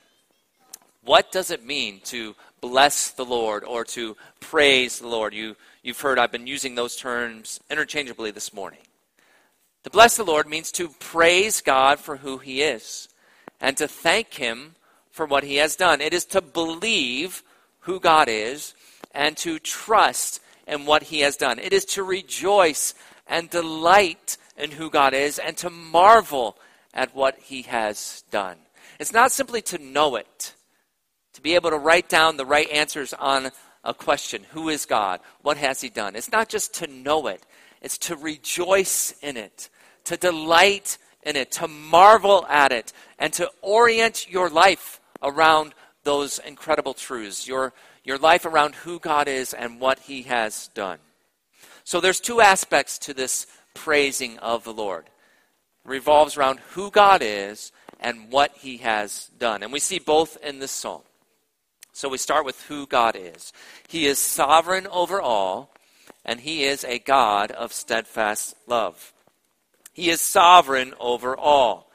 What 1.08 1.32
does 1.32 1.50
it 1.50 1.64
mean 1.64 2.00
to 2.04 2.36
bless 2.60 3.12
the 3.12 3.24
Lord 3.24 3.64
or 3.64 3.82
to 3.96 4.14
praise 4.40 4.98
the 4.98 5.08
Lord? 5.08 5.32
You, 5.32 5.56
you've 5.82 6.02
heard 6.02 6.18
I've 6.18 6.30
been 6.30 6.46
using 6.46 6.74
those 6.74 6.96
terms 6.96 7.60
interchangeably 7.70 8.30
this 8.30 8.52
morning. 8.52 8.80
To 9.84 9.90
bless 9.90 10.18
the 10.18 10.22
Lord 10.22 10.46
means 10.46 10.70
to 10.72 10.90
praise 11.00 11.62
God 11.62 11.98
for 11.98 12.18
who 12.18 12.36
He 12.36 12.60
is 12.60 13.08
and 13.58 13.74
to 13.78 13.88
thank 13.88 14.34
Him 14.34 14.74
for 15.10 15.24
what 15.24 15.44
He 15.44 15.56
has 15.56 15.76
done. 15.76 16.02
It 16.02 16.12
is 16.12 16.26
to 16.26 16.42
believe 16.42 17.42
who 17.80 18.00
God 18.00 18.28
is 18.28 18.74
and 19.14 19.34
to 19.38 19.58
trust 19.58 20.42
in 20.66 20.84
what 20.84 21.04
He 21.04 21.20
has 21.20 21.38
done. 21.38 21.58
It 21.58 21.72
is 21.72 21.86
to 21.86 22.02
rejoice 22.02 22.92
and 23.26 23.48
delight 23.48 24.36
in 24.58 24.72
who 24.72 24.90
God 24.90 25.14
is 25.14 25.38
and 25.38 25.56
to 25.56 25.70
marvel 25.70 26.58
at 26.92 27.16
what 27.16 27.38
He 27.38 27.62
has 27.62 28.24
done. 28.30 28.58
It's 29.00 29.14
not 29.14 29.32
simply 29.32 29.62
to 29.62 29.78
know 29.78 30.16
it 30.16 30.52
to 31.38 31.42
be 31.42 31.54
able 31.54 31.70
to 31.70 31.78
write 31.78 32.08
down 32.08 32.36
the 32.36 32.44
right 32.44 32.68
answers 32.68 33.14
on 33.14 33.52
a 33.84 33.94
question 33.94 34.44
Who 34.50 34.68
is 34.68 34.86
God? 34.86 35.20
What 35.42 35.56
has 35.56 35.80
He 35.80 35.88
done? 35.88 36.16
It's 36.16 36.32
not 36.32 36.48
just 36.48 36.74
to 36.74 36.88
know 36.88 37.28
it, 37.28 37.46
it's 37.80 37.96
to 37.98 38.16
rejoice 38.16 39.14
in 39.22 39.36
it, 39.36 39.70
to 40.04 40.16
delight 40.16 40.98
in 41.22 41.36
it, 41.36 41.52
to 41.52 41.68
marvel 41.68 42.44
at 42.48 42.72
it, 42.72 42.92
and 43.20 43.32
to 43.34 43.48
orient 43.62 44.28
your 44.28 44.50
life 44.50 45.00
around 45.22 45.74
those 46.02 46.40
incredible 46.40 46.92
truths, 46.92 47.46
your, 47.46 47.72
your 48.02 48.18
life 48.18 48.44
around 48.44 48.74
who 48.74 48.98
God 48.98 49.28
is 49.28 49.54
and 49.54 49.78
what 49.78 50.00
He 50.00 50.22
has 50.22 50.70
done. 50.74 50.98
So 51.84 52.00
there's 52.00 52.18
two 52.18 52.40
aspects 52.40 52.98
to 52.98 53.14
this 53.14 53.46
praising 53.74 54.38
of 54.40 54.64
the 54.64 54.74
Lord. 54.74 55.04
It 55.84 55.88
revolves 55.88 56.36
around 56.36 56.58
who 56.70 56.90
God 56.90 57.22
is 57.22 57.70
and 58.00 58.32
what 58.32 58.56
He 58.56 58.78
has 58.78 59.30
done. 59.38 59.62
And 59.62 59.72
we 59.72 59.78
see 59.78 60.00
both 60.00 60.36
in 60.42 60.58
this 60.58 60.72
psalm. 60.72 61.02
So 61.98 62.08
we 62.08 62.16
start 62.16 62.44
with 62.44 62.62
who 62.66 62.86
God 62.86 63.16
is. 63.16 63.52
He 63.88 64.06
is 64.06 64.20
sovereign 64.20 64.86
over 64.86 65.20
all, 65.20 65.74
and 66.24 66.38
He 66.38 66.62
is 66.62 66.84
a 66.84 67.00
God 67.00 67.50
of 67.50 67.72
steadfast 67.72 68.54
love. 68.68 69.12
He 69.94 70.08
is 70.08 70.20
sovereign 70.20 70.94
over 71.00 71.36
all. 71.36 71.90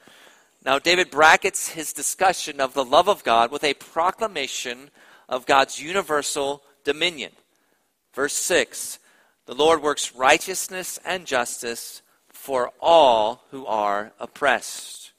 Now, 0.65 0.77
David 0.77 1.09
brackets 1.09 1.69
his 1.69 1.93
discussion 1.93 2.59
of 2.59 2.73
the 2.73 2.83
love 2.83 3.07
of 3.07 3.23
God 3.23 3.49
with 3.49 3.63
a 3.63 3.75
proclamation 3.75 4.89
of 5.29 5.45
God's 5.45 5.81
universal 5.81 6.63
dominion. 6.83 7.31
Verse 8.13 8.33
6 8.33 8.99
The 9.45 9.55
Lord 9.55 9.81
works 9.81 10.13
righteousness 10.13 10.99
and 11.05 11.25
justice 11.25 12.01
for 12.27 12.73
all 12.81 13.45
who 13.51 13.65
are 13.65 14.11
oppressed. 14.19 15.13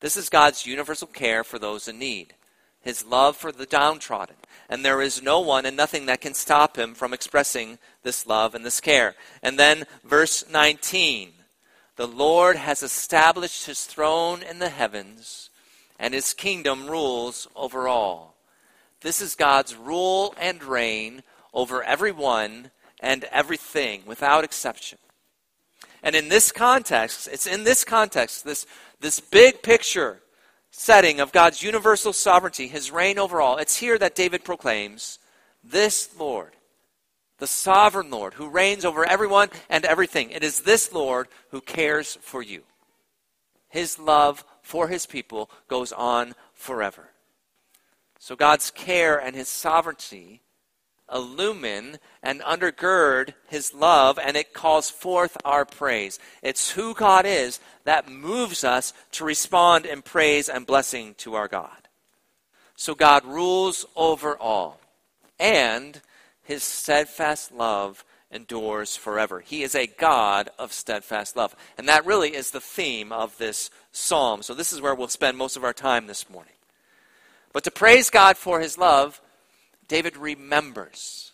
This 0.00 0.16
is 0.16 0.30
God's 0.30 0.64
universal 0.64 1.06
care 1.06 1.44
for 1.44 1.58
those 1.58 1.86
in 1.86 1.98
need 1.98 2.32
his 2.82 3.04
love 3.04 3.36
for 3.36 3.52
the 3.52 3.66
downtrodden. 3.66 4.36
And 4.68 4.84
there 4.84 5.02
is 5.02 5.22
no 5.22 5.40
one 5.40 5.66
and 5.66 5.76
nothing 5.76 6.06
that 6.06 6.20
can 6.20 6.34
stop 6.34 6.76
him 6.76 6.94
from 6.94 7.12
expressing 7.12 7.78
this 8.02 8.26
love 8.26 8.54
and 8.54 8.64
this 8.64 8.80
care. 8.80 9.14
And 9.42 9.58
then, 9.58 9.84
verse 10.04 10.44
19 10.48 11.32
The 11.96 12.06
Lord 12.06 12.56
has 12.56 12.82
established 12.82 13.66
his 13.66 13.84
throne 13.84 14.42
in 14.42 14.58
the 14.58 14.68
heavens, 14.68 15.50
and 15.98 16.14
his 16.14 16.32
kingdom 16.32 16.88
rules 16.88 17.48
over 17.56 17.88
all. 17.88 18.36
This 19.00 19.20
is 19.20 19.34
God's 19.34 19.74
rule 19.74 20.34
and 20.38 20.62
reign 20.62 21.22
over 21.52 21.82
everyone 21.82 22.70
and 23.00 23.24
everything 23.24 24.02
without 24.06 24.44
exception. 24.44 24.98
And 26.02 26.14
in 26.14 26.28
this 26.28 26.52
context, 26.52 27.28
it's 27.30 27.46
in 27.46 27.64
this 27.64 27.84
context, 27.84 28.44
this, 28.44 28.66
this 29.00 29.20
big 29.20 29.62
picture 29.62 30.20
setting 30.70 31.20
of 31.20 31.32
God's 31.32 31.62
universal 31.62 32.12
sovereignty, 32.12 32.68
his 32.68 32.90
reign 32.90 33.18
over 33.18 33.40
all, 33.40 33.56
it's 33.56 33.76
here 33.76 33.98
that 33.98 34.14
David 34.14 34.44
proclaims 34.44 35.18
this 35.62 36.10
Lord, 36.18 36.56
the 37.38 37.46
sovereign 37.46 38.10
Lord 38.10 38.34
who 38.34 38.48
reigns 38.48 38.84
over 38.84 39.04
everyone 39.04 39.50
and 39.68 39.84
everything. 39.84 40.30
It 40.30 40.42
is 40.42 40.62
this 40.62 40.92
Lord 40.92 41.28
who 41.50 41.60
cares 41.60 42.16
for 42.20 42.42
you. 42.42 42.62
His 43.68 43.98
love 43.98 44.44
for 44.62 44.88
his 44.88 45.06
people 45.06 45.50
goes 45.68 45.92
on 45.92 46.34
forever. 46.54 47.10
So 48.18 48.36
God's 48.36 48.70
care 48.70 49.18
and 49.18 49.34
his 49.34 49.48
sovereignty 49.48 50.42
illumine 51.12 51.98
and 52.22 52.40
undergird 52.42 53.34
his 53.48 53.74
love, 53.74 54.18
and 54.18 54.36
it 54.36 54.52
calls 54.52 54.90
forth 54.90 55.36
our 55.44 55.64
praise. 55.64 56.18
It's 56.42 56.70
who 56.70 56.94
God 56.94 57.26
is 57.26 57.60
that 57.84 58.08
moves 58.08 58.64
us 58.64 58.92
to 59.12 59.24
respond 59.24 59.86
in 59.86 60.02
praise 60.02 60.48
and 60.48 60.66
blessing 60.66 61.14
to 61.18 61.34
our 61.34 61.48
God. 61.48 61.88
So 62.76 62.94
God 62.94 63.24
rules 63.24 63.84
over 63.96 64.36
all, 64.36 64.80
and 65.38 66.00
his 66.42 66.62
steadfast 66.62 67.52
love 67.52 68.04
endures 68.30 68.96
forever. 68.96 69.40
He 69.40 69.62
is 69.62 69.74
a 69.74 69.86
God 69.86 70.50
of 70.58 70.72
steadfast 70.72 71.36
love. 71.36 71.54
And 71.76 71.88
that 71.88 72.06
really 72.06 72.34
is 72.34 72.50
the 72.50 72.60
theme 72.60 73.12
of 73.12 73.36
this 73.38 73.70
psalm. 73.92 74.42
So 74.42 74.54
this 74.54 74.72
is 74.72 74.80
where 74.80 74.94
we'll 74.94 75.08
spend 75.08 75.36
most 75.36 75.56
of 75.56 75.64
our 75.64 75.72
time 75.72 76.06
this 76.06 76.30
morning. 76.30 76.54
But 77.52 77.64
to 77.64 77.70
praise 77.70 78.10
God 78.10 78.36
for 78.36 78.60
his 78.60 78.78
love, 78.78 79.20
David 79.90 80.16
remembers. 80.16 81.32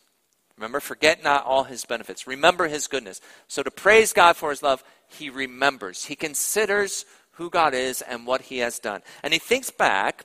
Remember, 0.56 0.80
forget 0.80 1.22
not 1.22 1.44
all 1.44 1.64
his 1.64 1.84
benefits. 1.84 2.26
Remember 2.26 2.68
his 2.68 2.86
goodness. 2.86 3.20
So 3.48 3.62
to 3.62 3.70
praise 3.70 4.14
God 4.14 4.34
for 4.34 4.48
his 4.48 4.62
love, 4.62 4.82
he 5.08 5.28
remembers. 5.28 6.06
He 6.06 6.16
considers 6.16 7.04
who 7.32 7.50
God 7.50 7.74
is 7.74 8.00
and 8.00 8.26
what 8.26 8.40
he 8.40 8.58
has 8.58 8.78
done. 8.78 9.02
And 9.22 9.34
he 9.34 9.38
thinks 9.38 9.70
back 9.70 10.24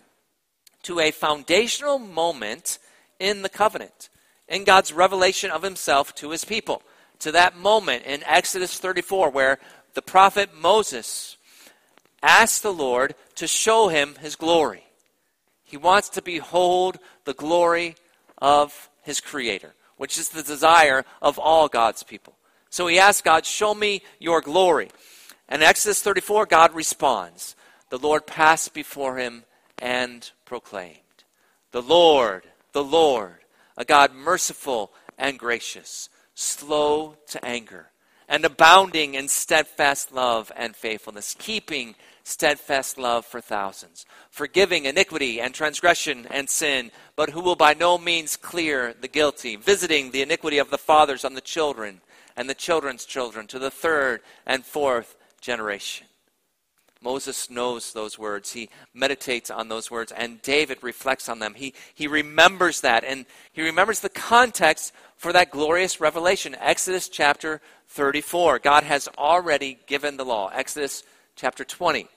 to 0.83 1.01
a 1.01 1.11
foundational 1.11 1.99
moment 1.99 2.79
in 3.19 3.41
the 3.41 3.49
covenant, 3.49 4.07
in 4.47 4.63
God's 4.63 4.93
revelation 4.93 5.51
of 5.51 5.61
himself 5.61 6.15
to 6.15 6.29
his 6.29 6.45
people. 6.45 6.83
To 7.19 7.33
that 7.33 7.57
moment 7.57 8.05
in 8.05 8.23
Exodus 8.23 8.79
34, 8.79 9.29
where 9.29 9.59
the 9.93 10.01
prophet 10.01 10.55
Moses 10.55 11.35
asked 12.23 12.63
the 12.63 12.71
Lord 12.71 13.13
to 13.35 13.45
show 13.45 13.89
him 13.89 14.15
his 14.21 14.37
glory. 14.37 14.85
He 15.65 15.75
wants 15.75 16.07
to 16.09 16.21
behold 16.21 16.97
the 17.25 17.33
glory 17.33 17.95
of 18.41 18.89
his 19.03 19.19
creator, 19.19 19.75
which 19.97 20.17
is 20.17 20.29
the 20.29 20.43
desire 20.43 21.05
of 21.21 21.37
all 21.37 21.67
God's 21.67 22.03
people. 22.03 22.35
So 22.69 22.87
he 22.87 22.99
asks 22.99 23.21
God, 23.21 23.45
Show 23.45 23.73
me 23.73 24.01
your 24.19 24.41
glory. 24.41 24.89
And 25.47 25.61
Exodus 25.61 26.01
34, 26.01 26.45
God 26.45 26.73
responds 26.73 27.55
The 27.89 27.97
Lord 27.97 28.25
passed 28.25 28.73
before 28.73 29.17
him 29.17 29.43
and 29.77 30.29
proclaimed, 30.45 30.97
The 31.71 31.81
Lord, 31.81 32.45
the 32.71 32.83
Lord, 32.83 33.39
a 33.77 33.85
God 33.85 34.13
merciful 34.13 34.91
and 35.17 35.37
gracious, 35.37 36.09
slow 36.33 37.17
to 37.27 37.43
anger, 37.45 37.91
and 38.29 38.45
abounding 38.45 39.15
in 39.15 39.27
steadfast 39.27 40.13
love 40.13 40.51
and 40.55 40.75
faithfulness, 40.75 41.35
keeping 41.37 41.95
steadfast 42.23 42.97
love 42.97 43.25
for 43.25 43.41
thousands, 43.41 44.05
forgiving 44.29 44.85
iniquity 44.85 45.41
and 45.41 45.53
transgression 45.53 46.27
and 46.29 46.49
sin, 46.49 46.91
but 47.15 47.29
who 47.31 47.41
will 47.41 47.55
by 47.55 47.73
no 47.73 47.97
means 47.97 48.37
clear 48.37 48.93
the 48.99 49.07
guilty, 49.07 49.55
visiting 49.55 50.11
the 50.11 50.21
iniquity 50.21 50.57
of 50.57 50.69
the 50.69 50.77
fathers 50.77 51.25
on 51.25 51.33
the 51.33 51.41
children 51.41 52.01
and 52.35 52.49
the 52.49 52.55
children's 52.55 53.05
children 53.05 53.47
to 53.47 53.59
the 53.59 53.71
third 53.71 54.21
and 54.45 54.65
fourth 54.65 55.15
generation. 55.41 56.07
Moses 57.03 57.49
knows 57.49 57.93
those 57.93 58.19
words. 58.19 58.51
He 58.51 58.69
meditates 58.93 59.49
on 59.49 59.69
those 59.69 59.89
words, 59.89 60.11
and 60.11 60.39
David 60.43 60.77
reflects 60.83 61.27
on 61.27 61.39
them. 61.39 61.55
He, 61.55 61.73
he 61.95 62.07
remembers 62.07 62.81
that, 62.81 63.03
and 63.03 63.25
he 63.51 63.63
remembers 63.63 64.01
the 64.01 64.09
context 64.09 64.93
for 65.17 65.33
that 65.33 65.49
glorious 65.49 65.99
revelation. 65.99 66.55
Exodus 66.59 67.09
chapter 67.09 67.59
34. 67.87 68.59
God 68.59 68.83
has 68.83 69.09
already 69.17 69.79
given 69.87 70.17
the 70.17 70.25
law. 70.25 70.51
Exodus 70.53 71.03
chapter 71.41 71.65
20. 71.65 72.07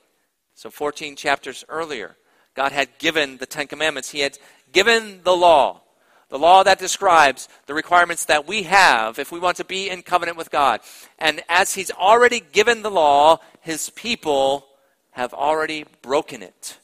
So 0.55 0.69
14 0.69 1.17
chapters 1.17 1.65
earlier, 1.71 2.15
God 2.55 2.73
had 2.73 2.99
given 2.99 3.39
the 3.39 3.47
Ten 3.47 3.67
Commandments. 3.67 4.11
He 4.11 4.21
had 4.21 4.39
given 4.71 5.23
the 5.25 5.35
law. 5.35 5.81
The 6.29 6.39
law 6.39 6.63
that 6.63 6.79
describes 6.79 7.49
the 7.65 7.73
requirements 7.73 8.27
that 8.27 8.47
we 8.47 8.65
have 8.65 9.19
if 9.19 9.33
we 9.33 9.41
want 9.41 9.57
to 9.57 9.65
be 9.65 9.89
in 9.89 10.03
covenant 10.03 10.37
with 10.37 10.51
God. 10.51 10.81
And 11.19 11.43
as 11.49 11.73
He's 11.73 11.91
already 11.91 12.41
given 12.41 12.83
the 12.83 12.91
law, 12.91 13.39
His 13.63 13.89
people 13.89 14.67
have 15.13 15.33
already 15.33 15.87
broken 16.03 16.43
it. 16.43 16.79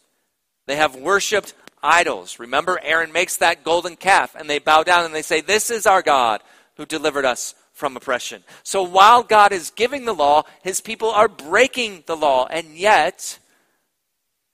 They 0.66 0.76
have 0.76 0.96
worshiped 0.96 1.52
idols. 1.82 2.38
Remember, 2.38 2.80
Aaron 2.82 3.12
makes 3.12 3.36
that 3.36 3.64
golden 3.64 3.96
calf, 3.96 4.34
and 4.34 4.48
they 4.48 4.58
bow 4.58 4.82
down 4.82 5.04
and 5.04 5.14
they 5.14 5.22
say, 5.22 5.42
This 5.42 5.70
is 5.70 5.86
our 5.86 6.00
God 6.00 6.40
who 6.78 6.86
delivered 6.86 7.26
us 7.26 7.54
from 7.80 7.96
oppression. 7.96 8.44
So 8.62 8.82
while 8.82 9.22
God 9.22 9.52
is 9.52 9.70
giving 9.70 10.04
the 10.04 10.12
law, 10.12 10.44
his 10.62 10.82
people 10.82 11.08
are 11.08 11.28
breaking 11.28 12.04
the 12.06 12.16
law, 12.16 12.46
and 12.46 12.76
yet 12.76 13.38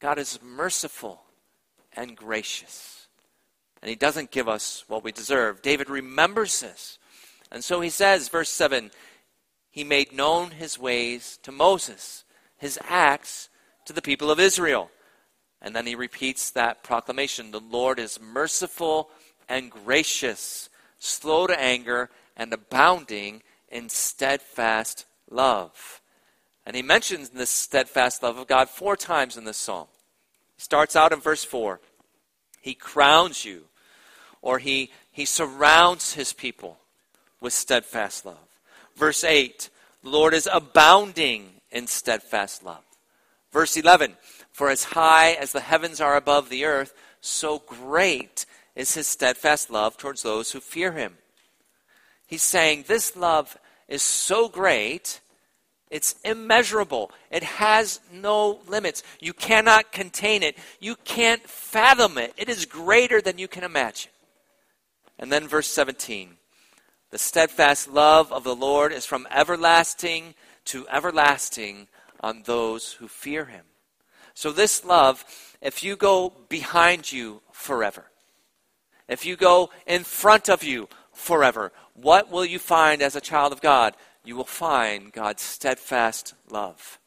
God 0.00 0.18
is 0.18 0.38
merciful 0.42 1.22
and 1.92 2.16
gracious. 2.16 3.08
And 3.82 3.90
he 3.90 3.96
doesn't 3.96 4.30
give 4.30 4.48
us 4.48 4.84
what 4.86 5.02
we 5.02 5.10
deserve. 5.10 5.60
David 5.60 5.90
remembers 5.90 6.60
this. 6.60 6.98
And 7.50 7.64
so 7.64 7.80
he 7.80 7.90
says, 7.90 8.28
verse 8.28 8.48
7 8.48 8.92
He 9.70 9.82
made 9.82 10.12
known 10.12 10.52
his 10.52 10.78
ways 10.78 11.38
to 11.42 11.50
Moses, 11.50 12.24
his 12.56 12.78
acts 12.88 13.48
to 13.86 13.92
the 13.92 14.02
people 14.02 14.30
of 14.30 14.38
Israel. 14.38 14.88
And 15.60 15.74
then 15.74 15.86
he 15.86 15.96
repeats 15.96 16.50
that 16.50 16.84
proclamation 16.84 17.50
The 17.50 17.58
Lord 17.60 17.98
is 17.98 18.20
merciful 18.20 19.10
and 19.48 19.70
gracious, 19.70 20.68
slow 20.98 21.48
to 21.48 21.60
anger, 21.60 22.08
and 22.36 22.52
abounding 22.52 23.42
in 23.68 23.88
steadfast 23.88 25.06
love. 25.30 26.00
And 26.64 26.74
he 26.74 26.82
mentions 26.82 27.30
this 27.30 27.50
steadfast 27.50 28.22
love 28.22 28.36
of 28.36 28.46
God 28.46 28.68
four 28.68 28.96
times 28.96 29.36
in 29.36 29.44
this 29.44 29.56
psalm. 29.56 29.86
He 30.56 30.62
starts 30.62 30.96
out 30.96 31.12
in 31.12 31.20
verse 31.20 31.44
4. 31.44 31.80
He 32.60 32.74
crowns 32.74 33.44
you, 33.44 33.64
or 34.42 34.58
he, 34.58 34.90
he 35.12 35.24
surrounds 35.24 36.14
his 36.14 36.32
people 36.32 36.78
with 37.40 37.52
steadfast 37.52 38.26
love. 38.26 38.36
Verse 38.96 39.22
8, 39.22 39.70
the 40.02 40.08
Lord 40.10 40.34
is 40.34 40.48
abounding 40.52 41.60
in 41.70 41.86
steadfast 41.86 42.64
love. 42.64 42.82
Verse 43.52 43.76
11 43.76 44.16
For 44.52 44.70
as 44.70 44.84
high 44.84 45.32
as 45.32 45.52
the 45.52 45.60
heavens 45.60 46.00
are 46.00 46.16
above 46.16 46.48
the 46.48 46.64
earth, 46.64 46.94
so 47.20 47.60
great 47.60 48.46
is 48.74 48.94
his 48.94 49.06
steadfast 49.06 49.70
love 49.70 49.96
towards 49.96 50.22
those 50.22 50.52
who 50.52 50.60
fear 50.60 50.92
him. 50.92 51.18
He's 52.26 52.42
saying 52.42 52.84
this 52.86 53.16
love 53.16 53.56
is 53.88 54.02
so 54.02 54.48
great, 54.48 55.20
it's 55.90 56.16
immeasurable. 56.24 57.12
It 57.30 57.44
has 57.44 58.00
no 58.12 58.58
limits. 58.66 59.04
You 59.20 59.32
cannot 59.32 59.92
contain 59.92 60.42
it, 60.42 60.58
you 60.80 60.96
can't 61.04 61.42
fathom 61.48 62.18
it. 62.18 62.34
It 62.36 62.48
is 62.48 62.66
greater 62.66 63.20
than 63.20 63.38
you 63.38 63.48
can 63.48 63.64
imagine. 63.64 64.10
And 65.18 65.30
then 65.32 65.48
verse 65.48 65.68
17 65.68 66.36
The 67.10 67.18
steadfast 67.18 67.88
love 67.88 68.32
of 68.32 68.44
the 68.44 68.56
Lord 68.56 68.92
is 68.92 69.06
from 69.06 69.28
everlasting 69.30 70.34
to 70.66 70.88
everlasting 70.88 71.86
on 72.20 72.42
those 72.44 72.94
who 72.94 73.06
fear 73.06 73.44
him. 73.44 73.64
So, 74.34 74.50
this 74.50 74.84
love, 74.84 75.24
if 75.62 75.82
you 75.82 75.96
go 75.96 76.32
behind 76.48 77.10
you 77.10 77.40
forever, 77.52 78.10
if 79.08 79.24
you 79.24 79.36
go 79.36 79.70
in 79.86 80.02
front 80.02 80.50
of 80.50 80.62
you 80.62 80.88
forever, 81.12 81.72
what 82.00 82.30
will 82.30 82.44
you 82.44 82.58
find 82.58 83.02
as 83.02 83.16
a 83.16 83.20
child 83.20 83.52
of 83.52 83.60
God? 83.60 83.94
You 84.24 84.36
will 84.36 84.44
find 84.44 85.12
God's 85.12 85.42
steadfast 85.42 86.34
love. 86.50 86.98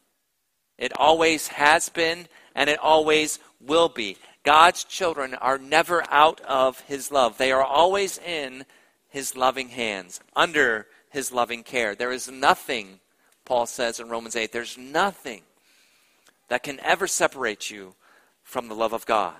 It 0.78 0.92
always 0.96 1.50
has 1.50 1.90
been, 1.90 2.28
and 2.56 2.70
it 2.70 2.80
always 2.80 3.40
will 3.60 3.90
be. 3.90 4.18
God's 4.44 4.84
children 4.84 5.36
are 5.36 5.58
never 5.58 6.04
out 6.10 6.42
of 6.42 6.80
His 6.82 7.12
love, 7.12 7.38
they 7.38 7.52
are 7.52 7.64
always 7.64 8.18
in 8.18 8.66
His 9.10 9.36
loving 9.36 9.70
hands, 9.70 10.20
under 10.36 10.88
His 11.10 11.32
loving 11.32 11.64
care. 11.64 11.96
There 11.96 12.12
is 12.12 12.30
nothing 12.30 13.00
Paul 13.50 13.66
says 13.66 14.00
in 14.00 14.10
Romans 14.10 14.36
8, 14.36 14.52
there's 14.52 14.78
nothing 14.78 15.42
that 16.50 16.62
can 16.62 16.80
ever 16.82 17.08
separate 17.08 17.72
you 17.72 17.96
from 18.44 18.68
the 18.68 18.76
love 18.76 18.94
of 18.94 19.08
God. 19.08 19.34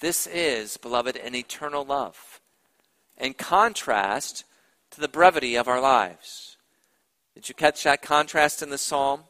This 0.00 0.26
is, 0.26 0.78
beloved, 0.78 1.18
an 1.18 1.34
eternal 1.34 1.84
love. 1.84 2.40
In 3.18 3.34
contrast 3.34 4.44
to 4.90 5.00
the 5.00 5.08
brevity 5.08 5.56
of 5.56 5.68
our 5.68 5.80
lives. 5.80 6.56
Did 7.34 7.48
you 7.48 7.54
catch 7.54 7.82
that 7.84 8.02
contrast 8.02 8.62
in 8.62 8.70
the 8.70 8.78
psalm? 8.78 9.24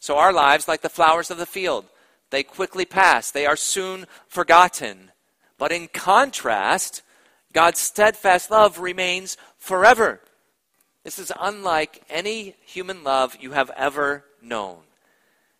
So, 0.00 0.16
our 0.18 0.32
lives, 0.32 0.68
like 0.68 0.82
the 0.82 0.88
flowers 0.88 1.30
of 1.30 1.38
the 1.38 1.46
field, 1.46 1.86
they 2.30 2.42
quickly 2.42 2.84
pass, 2.84 3.30
they 3.30 3.46
are 3.46 3.56
soon 3.56 4.06
forgotten. 4.28 5.12
But 5.56 5.72
in 5.72 5.88
contrast, 5.88 7.02
God's 7.52 7.78
steadfast 7.78 8.50
love 8.50 8.80
remains 8.80 9.36
forever. 9.56 10.20
This 11.04 11.18
is 11.18 11.32
unlike 11.40 12.02
any 12.10 12.56
human 12.64 13.04
love 13.04 13.36
you 13.40 13.52
have 13.52 13.70
ever 13.76 14.24
known. 14.42 14.78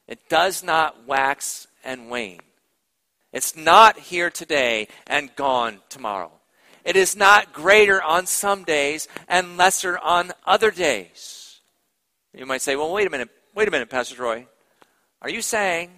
It 0.08 0.28
does 0.28 0.64
not 0.64 1.06
wax 1.06 1.66
and 1.84 2.10
wane. 2.10 2.40
It's 3.32 3.56
not 3.56 3.98
here 3.98 4.30
today 4.30 4.88
and 5.06 5.34
gone 5.36 5.80
tomorrow. 5.88 6.32
It 6.84 6.96
is 6.96 7.16
not 7.16 7.52
greater 7.52 8.02
on 8.02 8.26
some 8.26 8.64
days 8.64 9.08
and 9.26 9.56
lesser 9.56 9.98
on 9.98 10.32
other 10.44 10.70
days. 10.70 11.60
You 12.34 12.46
might 12.46 12.62
say, 12.62 12.76
well, 12.76 12.92
wait 12.92 13.06
a 13.06 13.10
minute, 13.10 13.30
wait 13.54 13.68
a 13.68 13.70
minute, 13.70 13.88
Pastor 13.88 14.16
Troy. 14.16 14.46
Are 15.22 15.30
you 15.30 15.40
saying 15.40 15.90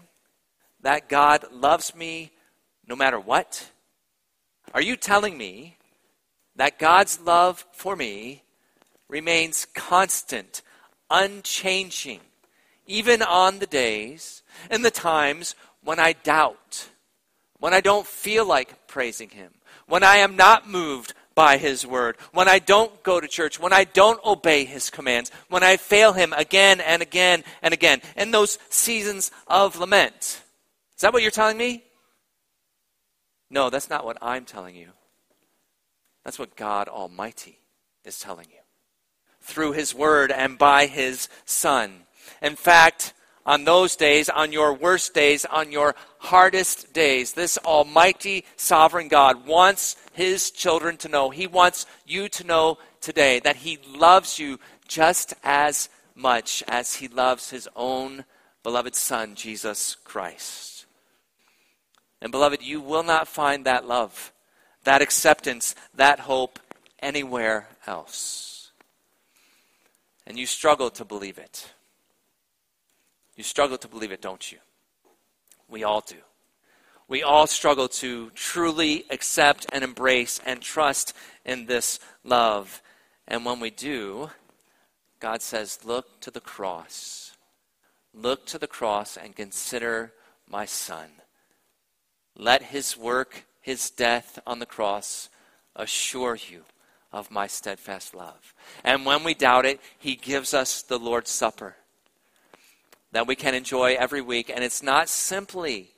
that 0.83 1.09
God 1.09 1.47
loves 1.53 1.95
me 1.95 2.31
no 2.87 2.95
matter 2.95 3.19
what? 3.19 3.71
Are 4.73 4.83
you 4.83 4.97
telling 4.97 5.37
me 5.37 5.77
that 6.55 6.79
God's 6.79 7.21
love 7.21 7.67
for 7.73 7.97
me 7.97 8.43
remains 9.09 9.67
constant, 9.75 10.63
unchanging, 11.11 12.21
even 12.87 13.23
on 13.23 13.59
the 13.59 13.67
days 13.67 14.43
and 14.71 14.85
the 14.85 14.91
times 14.91 15.55
when 15.83 15.99
I 15.99 16.13
doubt, 16.13 16.89
when 17.59 17.75
I 17.75 17.81
don't 17.81 18.07
feel 18.07 18.45
like 18.45 18.87
praising 18.87 19.31
Him, 19.31 19.53
when 19.87 20.03
I 20.03 20.17
am 20.17 20.37
not 20.37 20.69
moved 20.69 21.15
by 21.35 21.59
His 21.59 21.87
word, 21.87 22.17
when 22.33 22.49
I 22.49 22.59
don't 22.59 23.03
go 23.03 23.21
to 23.21 23.29
church, 23.29 23.61
when 23.61 23.73
I 23.73 23.85
don't 23.85 24.25
obey 24.25 24.65
His 24.65 24.91
commands, 24.91 25.31
when 25.49 25.63
I 25.63 25.77
fail 25.77 26.13
Him 26.13 26.33
again 26.33 26.81
and 26.81 27.03
again 27.03 27.45
and 27.63 27.75
again, 27.75 28.01
in 28.17 28.31
those 28.31 28.59
seasons 28.71 29.31
of 29.47 29.79
lament. 29.79 30.43
Is 30.97 31.03
that 31.03 31.13
what 31.13 31.23
you're 31.23 31.31
telling 31.31 31.59
me? 31.59 31.85
No, 33.51 33.71
that's 33.71 33.91
not 33.91 34.05
what 34.05 34.19
I'm 34.21 34.45
telling 34.45 34.75
you. 34.75 34.91
That's 36.25 36.39
what 36.39 36.57
God 36.57 36.89
Almighty 36.89 37.61
is 38.05 38.19
telling 38.19 38.47
you 38.51 38.57
through 39.41 39.73
his 39.73 39.95
word 39.95 40.33
and 40.33 40.59
by 40.59 40.87
his 40.87 41.29
son. 41.45 42.01
In 42.43 42.57
fact, 42.57 43.15
on 43.47 43.65
those 43.65 43.97
days, 43.97 44.29
on 44.29 44.53
your 44.53 44.75
worst 44.75 45.15
days, 45.15 45.47
on 45.47 45.73
your 45.73 45.95
hardest 46.19 46.93
days, 46.93 47.33
this 47.33 47.57
almighty 47.65 48.45
sovereign 48.57 49.09
God 49.09 49.47
wants 49.47 49.97
his 50.13 50.51
children 50.51 50.99
to 50.99 51.09
know. 51.09 51.31
He 51.31 51.47
wants 51.47 51.87
you 52.05 52.29
to 52.29 52.45
know 52.45 52.77
today 53.01 53.41
that 53.41 53.57
he 53.57 53.79
loves 53.89 54.39
you 54.39 54.59
just 54.87 55.33
as 55.43 55.89
much 56.15 56.63
as 56.69 56.97
he 56.97 57.09
loves 57.09 57.49
his 57.49 57.69
own 57.75 58.25
beloved 58.63 58.95
son, 58.95 59.35
Jesus 59.35 59.97
Christ. 60.05 60.85
And 62.21 62.31
beloved, 62.31 62.63
you 62.63 62.83
will 62.83 63.05
not 63.05 63.29
find 63.29 63.65
that 63.65 63.87
love, 63.87 64.33
that 64.85 65.01
acceptance, 65.01 65.75
that 65.95 66.21
hope 66.21 66.59
anywhere 67.01 67.69
else 67.87 68.47
and 70.27 70.39
you 70.39 70.47
struggle 70.47 70.91
to 70.91 71.05
believe 71.05 71.39
it. 71.39 71.73
You 73.37 73.45
struggle 73.45 73.79
to 73.79 73.89
believe 73.89 74.13
it, 74.13 74.23
don't 74.23 74.51
you? 74.51 74.59
We 75.69 75.85
all 75.85 76.01
do. 76.01 76.17
We 77.09 77.23
all 77.23 77.47
struggle 77.47 77.89
to 77.89 78.31
truly 78.31 79.05
accept 79.11 79.67
and 79.73 79.85
embrace 79.85 80.41
and 80.45 80.61
trust 80.61 81.13
in 81.45 81.67
this 81.67 82.01
love. 82.25 82.83
And 83.29 83.45
when 83.45 83.61
we 83.61 83.71
do, 83.71 84.31
God 85.21 85.43
says, 85.43 85.81
Look 85.85 86.21
to 86.21 86.31
the 86.31 86.41
cross. 86.41 87.37
Look 88.13 88.47
to 88.47 88.59
the 88.59 88.67
cross 88.67 89.17
and 89.17 89.37
consider 89.37 90.13
my 90.49 90.65
son. 90.65 91.09
Let 92.37 92.63
his 92.63 92.97
work, 92.97 93.47
his 93.61 93.91
death 93.91 94.39
on 94.47 94.59
the 94.59 94.67
cross, 94.67 95.29
assure 95.77 96.37
you 96.37 96.63
of 97.13 97.31
my 97.31 97.47
steadfast 97.47 98.15
love. 98.15 98.55
And 98.83 99.07
when 99.07 99.23
we 99.23 99.35
doubt 99.35 99.67
it, 99.67 99.81
he 99.99 100.17
gives 100.17 100.55
us 100.55 100.83
the 100.83 100.99
Lord's 100.99 101.31
Supper. 101.31 101.77
That 103.17 103.27
we 103.27 103.35
can 103.35 103.55
enjoy 103.55 103.95
every 103.95 104.21
week. 104.21 104.53
And 104.55 104.63
it's 104.63 104.83
not 104.83 105.09
simply 105.09 105.89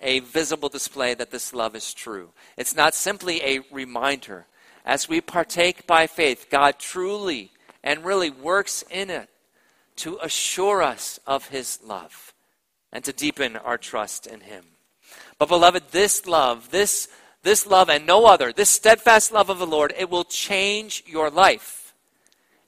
a 0.00 0.20
visible 0.20 0.68
display 0.68 1.14
that 1.14 1.32
this 1.32 1.52
love 1.52 1.74
is 1.74 1.92
true, 1.92 2.30
it's 2.56 2.76
not 2.76 2.94
simply 2.94 3.42
a 3.42 3.60
reminder. 3.72 4.46
As 4.86 5.08
we 5.08 5.20
partake 5.20 5.86
by 5.86 6.06
faith, 6.06 6.46
God 6.50 6.78
truly 6.78 7.50
and 7.82 8.04
really 8.04 8.30
works 8.30 8.82
in 8.90 9.10
it 9.10 9.28
to 9.96 10.18
assure 10.22 10.82
us 10.82 11.20
of 11.26 11.48
his 11.48 11.78
love 11.84 12.32
and 12.92 13.04
to 13.04 13.12
deepen 13.12 13.56
our 13.56 13.76
trust 13.76 14.26
in 14.26 14.40
him. 14.40 14.64
But 15.38 15.48
beloved, 15.48 15.90
this 15.90 16.26
love, 16.26 16.70
this, 16.70 17.08
this 17.42 17.66
love 17.66 17.90
and 17.90 18.06
no 18.06 18.26
other, 18.26 18.52
this 18.52 18.70
steadfast 18.70 19.32
love 19.32 19.50
of 19.50 19.58
the 19.58 19.66
Lord, 19.66 19.92
it 19.98 20.08
will 20.08 20.24
change 20.24 21.02
your 21.06 21.30
life. 21.30 21.79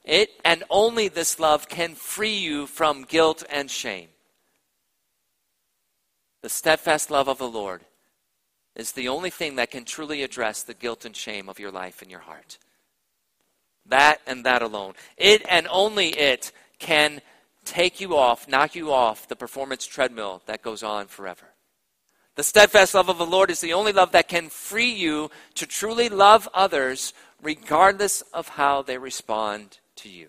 It 0.03 0.31
and 0.43 0.63
only 0.69 1.07
this 1.07 1.39
love 1.39 1.69
can 1.69 1.95
free 1.95 2.37
you 2.37 2.67
from 2.67 3.03
guilt 3.03 3.43
and 3.49 3.71
shame. 3.71 4.09
The 6.41 6.49
steadfast 6.49 7.09
love 7.09 7.29
of 7.29 7.37
the 7.37 7.47
Lord 7.47 7.85
is 8.75 8.91
the 8.91 9.07
only 9.07 9.29
thing 9.29 9.55
that 9.55 9.71
can 9.71 9.85
truly 9.85 10.23
address 10.23 10.63
the 10.63 10.73
guilt 10.73 11.05
and 11.05 11.15
shame 11.15 11.47
of 11.47 11.59
your 11.59 11.71
life 11.71 12.01
and 12.01 12.11
your 12.11 12.19
heart. 12.19 12.57
That 13.85 14.19
and 14.27 14.45
that 14.45 14.61
alone. 14.61 14.93
It 15.17 15.45
and 15.49 15.67
only 15.69 16.09
it 16.09 16.51
can 16.79 17.21
take 17.63 18.01
you 18.01 18.17
off, 18.17 18.47
knock 18.47 18.75
you 18.75 18.91
off 18.91 19.27
the 19.27 19.35
performance 19.37 19.85
treadmill 19.85 20.41
that 20.47 20.61
goes 20.61 20.83
on 20.83 21.07
forever. 21.07 21.45
The 22.35 22.43
steadfast 22.43 22.93
love 22.93 23.09
of 23.09 23.19
the 23.19 23.25
Lord 23.25 23.51
is 23.51 23.61
the 23.61 23.73
only 23.73 23.93
love 23.93 24.11
that 24.11 24.27
can 24.27 24.49
free 24.49 24.91
you 24.91 25.29
to 25.55 25.65
truly 25.65 26.09
love 26.09 26.49
others 26.53 27.13
regardless 27.41 28.21
of 28.33 28.49
how 28.49 28.81
they 28.81 28.97
respond 28.97 29.79
to 29.97 30.09
you. 30.09 30.27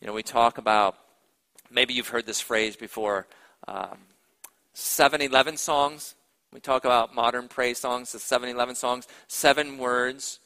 You 0.00 0.06
know, 0.06 0.12
we 0.12 0.22
talk 0.22 0.58
about, 0.58 0.96
maybe 1.70 1.94
you've 1.94 2.08
heard 2.08 2.26
this 2.26 2.40
phrase 2.40 2.76
before, 2.76 3.26
um, 3.68 3.98
7-Eleven 4.74 5.56
songs. 5.56 6.14
We 6.52 6.60
talk 6.60 6.84
about 6.84 7.14
modern 7.14 7.48
praise 7.48 7.78
songs, 7.78 8.12
the 8.12 8.18
7-Eleven 8.18 8.74
songs, 8.74 9.06
seven 9.28 9.78
words 9.78 10.40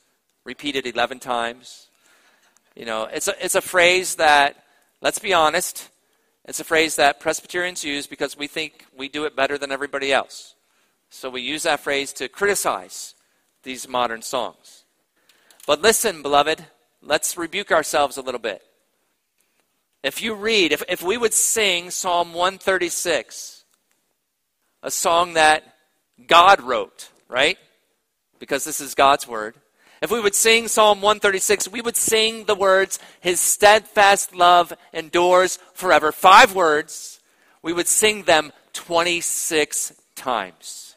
repeated 0.44 0.86
11 0.86 1.20
times. 1.20 1.88
You 2.74 2.84
know, 2.84 3.04
it's 3.04 3.28
a, 3.28 3.44
it's 3.44 3.54
a 3.54 3.60
phrase 3.60 4.16
that, 4.16 4.64
let's 5.00 5.18
be 5.18 5.32
honest, 5.32 5.88
it's 6.44 6.60
a 6.60 6.64
phrase 6.64 6.96
that 6.96 7.20
Presbyterians 7.20 7.84
use 7.84 8.06
because 8.06 8.36
we 8.36 8.46
think 8.46 8.84
we 8.96 9.08
do 9.08 9.24
it 9.24 9.36
better 9.36 9.56
than 9.56 9.72
everybody 9.72 10.12
else. 10.12 10.54
So 11.08 11.30
we 11.30 11.40
use 11.40 11.62
that 11.62 11.80
phrase 11.80 12.12
to 12.14 12.28
criticize 12.28 13.14
these 13.62 13.88
modern 13.88 14.20
songs. 14.20 14.84
But 15.66 15.80
listen, 15.80 16.20
beloved, 16.20 16.66
let's 17.04 17.36
rebuke 17.36 17.70
ourselves 17.70 18.16
a 18.16 18.22
little 18.22 18.40
bit. 18.40 18.62
If 20.02 20.22
you 20.22 20.34
read, 20.34 20.72
if, 20.72 20.82
if 20.88 21.02
we 21.02 21.16
would 21.16 21.32
sing 21.32 21.90
Psalm 21.90 22.34
136, 22.34 23.64
a 24.82 24.90
song 24.90 25.34
that 25.34 25.76
God 26.26 26.60
wrote, 26.60 27.08
right? 27.28 27.56
Because 28.38 28.64
this 28.64 28.80
is 28.80 28.94
God's 28.94 29.26
word. 29.26 29.54
If 30.02 30.10
we 30.10 30.20
would 30.20 30.34
sing 30.34 30.68
Psalm 30.68 31.00
136, 31.00 31.68
we 31.68 31.80
would 31.80 31.96
sing 31.96 32.44
the 32.44 32.54
words, 32.54 32.98
His 33.20 33.40
steadfast 33.40 34.34
love 34.34 34.74
endures 34.92 35.58
forever. 35.72 36.12
Five 36.12 36.54
words. 36.54 37.20
We 37.62 37.72
would 37.72 37.88
sing 37.88 38.24
them 38.24 38.52
26 38.74 39.94
times. 40.14 40.96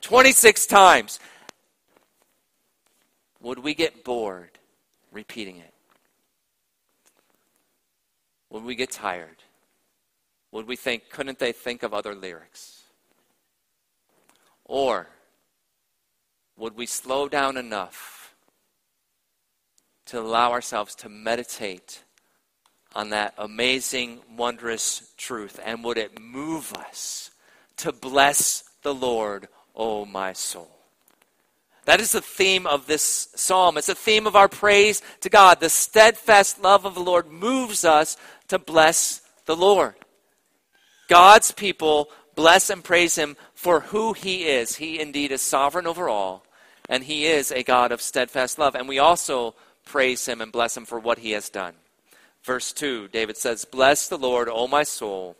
26 0.00 0.66
times. 0.66 1.20
Would 3.40 3.60
we 3.60 3.74
get 3.74 4.02
bored 4.02 4.55
repeating 5.16 5.56
it? 5.56 5.72
Would 8.50 8.64
we 8.64 8.74
get 8.76 8.90
tired? 8.90 9.42
Would 10.52 10.68
we 10.68 10.76
think, 10.76 11.10
couldn't 11.10 11.38
they 11.38 11.52
think 11.52 11.82
of 11.82 11.92
other 11.92 12.14
lyrics? 12.14 12.82
Or 14.64 15.08
would 16.56 16.76
we 16.76 16.86
slow 16.86 17.28
down 17.28 17.56
enough 17.56 18.34
to 20.06 20.20
allow 20.20 20.52
ourselves 20.52 20.94
to 20.96 21.08
meditate 21.08 22.04
on 22.94 23.10
that 23.10 23.34
amazing, 23.38 24.20
wondrous 24.36 25.12
truth? 25.16 25.58
And 25.64 25.82
would 25.82 25.98
it 25.98 26.20
move 26.20 26.72
us 26.74 27.30
to 27.78 27.90
bless 27.90 28.64
the 28.82 28.94
Lord, 28.94 29.48
O 29.74 30.02
oh 30.02 30.04
my 30.04 30.34
soul? 30.34 30.75
That 31.86 32.00
is 32.00 32.12
the 32.12 32.20
theme 32.20 32.66
of 32.66 32.86
this 32.86 33.28
psalm. 33.36 33.78
It's 33.78 33.88
a 33.88 33.94
theme 33.94 34.26
of 34.26 34.36
our 34.36 34.48
praise 34.48 35.02
to 35.20 35.30
God. 35.30 35.60
The 35.60 35.70
steadfast 35.70 36.60
love 36.60 36.84
of 36.84 36.94
the 36.94 37.00
Lord 37.00 37.30
moves 37.30 37.84
us 37.84 38.16
to 38.48 38.58
bless 38.58 39.22
the 39.46 39.56
Lord. 39.56 39.94
God's 41.08 41.52
people 41.52 42.08
bless 42.34 42.70
and 42.70 42.82
praise 42.82 43.14
him 43.14 43.36
for 43.54 43.80
who 43.80 44.12
he 44.12 44.48
is. 44.48 44.76
He 44.76 45.00
indeed 45.00 45.30
is 45.30 45.40
sovereign 45.40 45.86
over 45.86 46.08
all, 46.08 46.44
and 46.88 47.04
he 47.04 47.26
is 47.26 47.52
a 47.52 47.62
God 47.62 47.92
of 47.92 48.02
steadfast 48.02 48.58
love. 48.58 48.74
And 48.74 48.88
we 48.88 48.98
also 48.98 49.54
praise 49.84 50.26
him 50.26 50.40
and 50.40 50.50
bless 50.50 50.76
him 50.76 50.86
for 50.86 50.98
what 50.98 51.18
he 51.18 51.30
has 51.32 51.48
done. 51.48 51.74
Verse 52.42 52.72
2, 52.72 53.08
David 53.08 53.36
says, 53.36 53.64
Bless 53.64 54.08
the 54.08 54.18
Lord, 54.18 54.48
O 54.48 54.66
my 54.66 54.82
soul, 54.82 55.36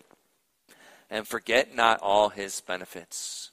and 1.11 1.27
forget 1.27 1.75
not 1.75 2.01
all 2.01 2.29
his 2.29 2.61
benefits. 2.61 3.51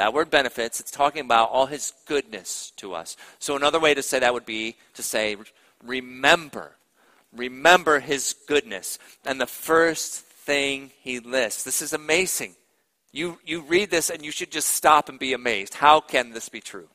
That 0.00 0.14
word 0.14 0.30
benefits, 0.30 0.80
it's 0.80 0.90
talking 0.90 1.20
about 1.20 1.50
all 1.50 1.66
his 1.66 1.92
goodness 2.06 2.72
to 2.76 2.94
us. 2.94 3.18
So 3.38 3.54
another 3.54 3.78
way 3.78 3.92
to 3.92 4.02
say 4.02 4.18
that 4.18 4.32
would 4.32 4.46
be 4.46 4.76
to 4.94 5.02
say, 5.02 5.36
remember 5.84 6.72
remember 7.36 8.00
his 8.00 8.34
goodness. 8.48 8.98
And 9.26 9.38
the 9.38 9.46
first 9.46 10.22
thing 10.22 10.92
he 11.02 11.20
lists, 11.20 11.64
this 11.64 11.82
is 11.82 11.92
amazing. 11.92 12.54
You, 13.12 13.40
you 13.44 13.60
read 13.60 13.90
this 13.90 14.08
and 14.08 14.24
you 14.24 14.30
should 14.30 14.50
just 14.50 14.68
stop 14.68 15.10
and 15.10 15.18
be 15.18 15.34
amazed. 15.34 15.74
How 15.74 16.00
can 16.00 16.30
this 16.30 16.48
be 16.48 16.62
true? 16.62 16.88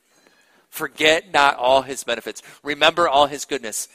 Forget 0.68 1.32
not 1.32 1.54
all 1.54 1.82
his 1.82 2.02
benefits. 2.02 2.42
Remember 2.64 3.08
all 3.08 3.28
his 3.28 3.44
goodness. 3.44 3.86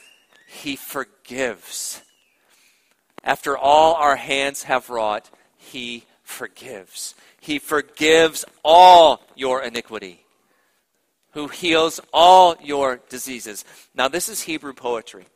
He 0.48 0.74
forgives. 0.74 2.00
After 3.22 3.58
all 3.58 3.94
our 3.94 4.16
hands 4.16 4.62
have 4.62 4.88
wrought, 4.88 5.28
he 5.58 6.04
forgives. 6.22 7.14
He 7.42 7.58
forgives 7.58 8.44
all 8.62 9.20
your 9.34 9.64
iniquity, 9.64 10.24
who 11.32 11.48
heals 11.48 11.98
all 12.12 12.54
your 12.62 13.00
diseases. 13.08 13.64
Now, 13.96 14.06
this 14.06 14.28
is 14.28 14.42
Hebrew 14.42 14.72
poetry. 14.72 15.26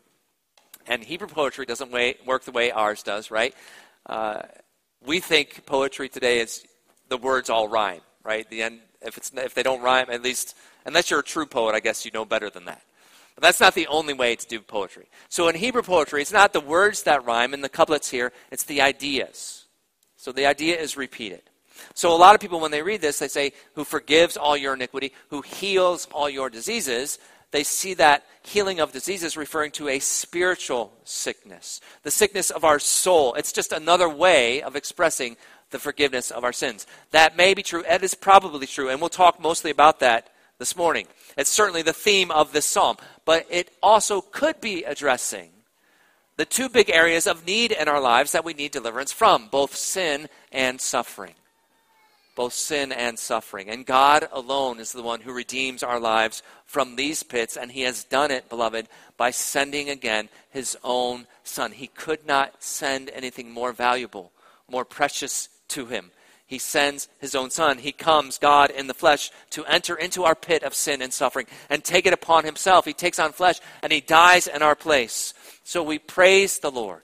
And 0.87 1.03
Hebrew 1.03 1.27
poetry 1.27 1.67
doesn't 1.67 1.91
work 2.25 2.45
the 2.45 2.53
way 2.53 2.71
ours 2.71 3.03
does, 3.03 3.33
right? 3.33 3.53
Uh, 4.09 4.43
we 5.05 5.19
think 5.19 5.67
poetry 5.67 6.09
today 6.09 6.39
is 6.39 6.65
the 7.09 7.17
words 7.17 7.51
all 7.51 7.67
rhyme, 7.67 8.03
right? 8.23 8.49
The 8.49 8.63
end, 8.63 8.79
if, 9.03 9.17
it's, 9.17 9.33
if 9.35 9.55
they 9.55 9.65
don't 9.65 9.83
rhyme, 9.83 10.07
at 10.09 10.23
least, 10.23 10.55
unless 10.85 11.11
you're 11.11 11.19
a 11.19 11.25
true 11.25 11.45
poet, 11.45 11.75
I 11.75 11.81
guess 11.81 12.05
you 12.05 12.13
know 12.13 12.25
better 12.25 12.51
than 12.51 12.67
that. 12.67 12.83
But 13.35 13.43
that's 13.43 13.59
not 13.59 13.75
the 13.75 13.89
only 13.89 14.15
way 14.15 14.37
to 14.37 14.47
do 14.47 14.61
poetry. 14.61 15.09
So 15.29 15.49
in 15.49 15.57
Hebrew 15.57 15.83
poetry, 15.83 16.23
it's 16.23 16.33
not 16.33 16.53
the 16.53 16.61
words 16.61 17.03
that 17.03 17.27
rhyme 17.27 17.53
in 17.53 17.63
the 17.63 17.69
couplets 17.69 18.09
here, 18.09 18.33
it's 18.53 18.63
the 18.63 18.81
ideas. 18.81 19.65
So 20.17 20.31
the 20.31 20.47
idea 20.47 20.79
is 20.79 20.97
repeated. 20.97 21.43
So 21.95 22.15
a 22.15 22.17
lot 22.17 22.35
of 22.35 22.41
people, 22.41 22.61
when 22.61 22.71
they 22.71 22.83
read 22.83 23.01
this, 23.01 23.19
they 23.19 23.29
say, 23.29 23.53
who 23.75 23.85
forgives 23.85 24.37
all 24.37 24.57
your 24.57 24.75
iniquity, 24.75 25.13
who 25.31 25.43
heals 25.43 26.09
all 26.13 26.29
your 26.29 26.51
diseases 26.51 27.19
they 27.51 27.65
see 27.65 27.95
that 27.95 28.25
healing 28.43 28.81
of 28.81 28.93
diseases 28.93 29.37
referring 29.37 29.71
to 29.73 29.89
a 29.89 29.99
spiritual 29.99 30.93
sickness, 31.05 31.81
the 32.03 32.11
sickness 32.11 32.51
of 32.51 32.65
our 32.65 32.79
soul. 32.79 33.35
It's 33.35 33.53
just 33.53 33.73
another 33.73 34.09
way 34.09 34.63
of 34.63 34.77
expressing 34.77 35.37
the 35.71 35.79
forgiveness 35.79 36.31
of 36.31 36.45
our 36.45 36.53
sins. 36.53 36.87
That 37.13 37.37
may 37.37 37.55
be 37.55 37.63
true. 37.63 37.85
It 37.89 38.03
is 38.03 38.15
probably 38.15 38.67
true, 38.67 38.89
and 38.89 39.01
we'll 39.01 39.11
talk 39.11 39.41
mostly 39.41 39.71
about 39.71 40.01
that 40.01 40.29
this 40.59 40.77
morning. 40.77 41.07
It's 41.37 41.51
certainly 41.51 41.83
the 41.83 41.93
theme 41.93 42.31
of 42.31 42.53
this 42.53 42.67
psalm, 42.67 42.97
but 43.25 43.47
it 43.51 43.71
also 43.83 44.21
could 44.21 44.61
be 44.61 44.85
addressing 44.85 45.51
the 46.37 46.45
two 46.45 46.69
big 46.69 46.91
areas 46.91 47.27
of 47.27 47.47
need 47.47 47.73
in 47.73 47.89
our 47.89 48.01
lives 48.01 48.33
that 48.33 48.45
we 48.45 48.55
need 48.55 48.73
deliverance 48.73 49.13
from 49.13 49.49
both 49.49 49.75
sin 49.75 50.29
and 50.53 50.81
suffering 50.81 51.35
both 52.37 52.53
sin 52.53 52.93
and 52.93 53.19
suffering. 53.19 53.69
And 53.69 53.85
God 53.85 54.29
alone 54.31 54.79
is 54.79 54.93
the 54.93 55.03
one 55.03 55.23
who 55.23 55.33
redeems 55.33 55.83
our 55.83 55.99
lives 55.99 56.45
from 56.65 56.95
these 56.95 57.25
pits, 57.25 57.57
and 57.57 57.73
He 57.73 57.83
has 57.83 58.05
done 58.05 58.31
it, 58.31 58.49
beloved, 58.49 58.87
by 59.17 59.33
sending 59.33 59.89
again 59.89 60.29
His 60.51 60.79
own 60.85 61.27
Son. 61.43 61.73
He 61.73 61.89
could 61.89 62.25
not 62.25 62.63
send 62.63 63.11
anything 63.11 63.51
more 63.51 63.73
valuable, 63.73 64.31
more 64.71 64.85
precious 64.85 65.49
to 65.69 65.87
Him. 65.87 66.13
He 66.47 66.59
sends 66.59 67.09
His 67.19 67.35
own 67.35 67.51
Son. 67.51 67.79
He 67.79 67.91
comes, 67.91 68.39
God 68.39 68.71
in 68.71 68.87
the 68.87 68.95
flesh, 68.95 69.33
to 69.51 69.65
enter 69.65 69.97
into 69.97 70.23
our 70.23 70.37
pit 70.37 70.63
of 70.63 70.75
sin 70.75 71.03
and 71.03 71.13
suffering 71.13 71.47
and 71.69 71.83
take 71.83 72.07
it 72.07 72.13
upon 72.13 72.45
Himself. 72.45 72.85
He 72.85 72.93
takes 72.93 73.19
on 73.19 73.33
flesh 73.33 73.61
and 73.83 73.93
He 73.93 74.01
dies 74.01 74.47
in 74.47 74.63
our 74.63 74.77
place. 74.77 75.35
So 75.65 75.83
we 75.83 75.99
praise 75.99 76.61
the 76.61 76.71
Lord. 76.71 77.03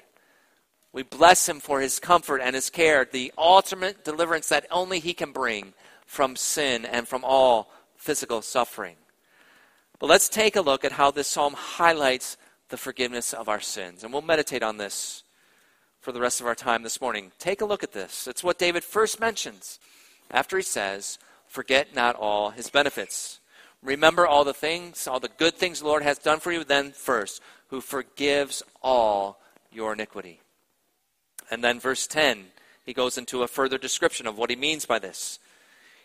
We 0.92 1.02
bless 1.02 1.48
him 1.48 1.60
for 1.60 1.80
his 1.80 1.98
comfort 1.98 2.40
and 2.40 2.54
his 2.54 2.68
care, 2.68 3.06
the 3.10 3.32
ultimate 3.38 4.04
deliverance 4.04 4.48
that 4.48 4.66
only 4.70 5.00
he 5.00 5.14
can 5.14 5.32
bring 5.32 5.72
from 6.04 6.36
sin 6.36 6.84
and 6.84 7.08
from 7.08 7.24
all 7.24 7.72
physical 7.96 8.42
suffering. 8.42 8.96
But 9.98 10.10
let's 10.10 10.28
take 10.28 10.56
a 10.56 10.60
look 10.60 10.84
at 10.84 10.92
how 10.92 11.10
this 11.10 11.28
psalm 11.28 11.54
highlights 11.54 12.36
the 12.68 12.76
forgiveness 12.76 13.32
of 13.32 13.48
our 13.48 13.60
sins. 13.60 14.04
And 14.04 14.12
we'll 14.12 14.20
meditate 14.20 14.62
on 14.62 14.76
this 14.76 15.22
for 16.00 16.12
the 16.12 16.20
rest 16.20 16.40
of 16.40 16.46
our 16.46 16.54
time 16.54 16.82
this 16.82 17.00
morning. 17.00 17.32
Take 17.38 17.60
a 17.60 17.64
look 17.64 17.82
at 17.82 17.92
this. 17.92 18.26
It's 18.26 18.44
what 18.44 18.58
David 18.58 18.84
first 18.84 19.20
mentions 19.20 19.78
after 20.30 20.56
he 20.56 20.62
says, 20.62 21.18
Forget 21.46 21.94
not 21.94 22.16
all 22.16 22.50
his 22.50 22.68
benefits. 22.68 23.40
Remember 23.82 24.26
all 24.26 24.44
the 24.44 24.54
things, 24.54 25.06
all 25.06 25.20
the 25.20 25.28
good 25.28 25.54
things 25.54 25.80
the 25.80 25.86
Lord 25.86 26.02
has 26.02 26.18
done 26.18 26.40
for 26.40 26.52
you, 26.52 26.64
then 26.64 26.92
first, 26.92 27.40
who 27.68 27.80
forgives 27.80 28.62
all 28.82 29.38
your 29.70 29.92
iniquity. 29.94 30.41
And 31.52 31.62
then 31.62 31.78
verse 31.78 32.06
10, 32.06 32.46
he 32.86 32.94
goes 32.94 33.18
into 33.18 33.42
a 33.42 33.46
further 33.46 33.76
description 33.76 34.26
of 34.26 34.38
what 34.38 34.48
he 34.48 34.56
means 34.56 34.86
by 34.86 34.98
this. 34.98 35.38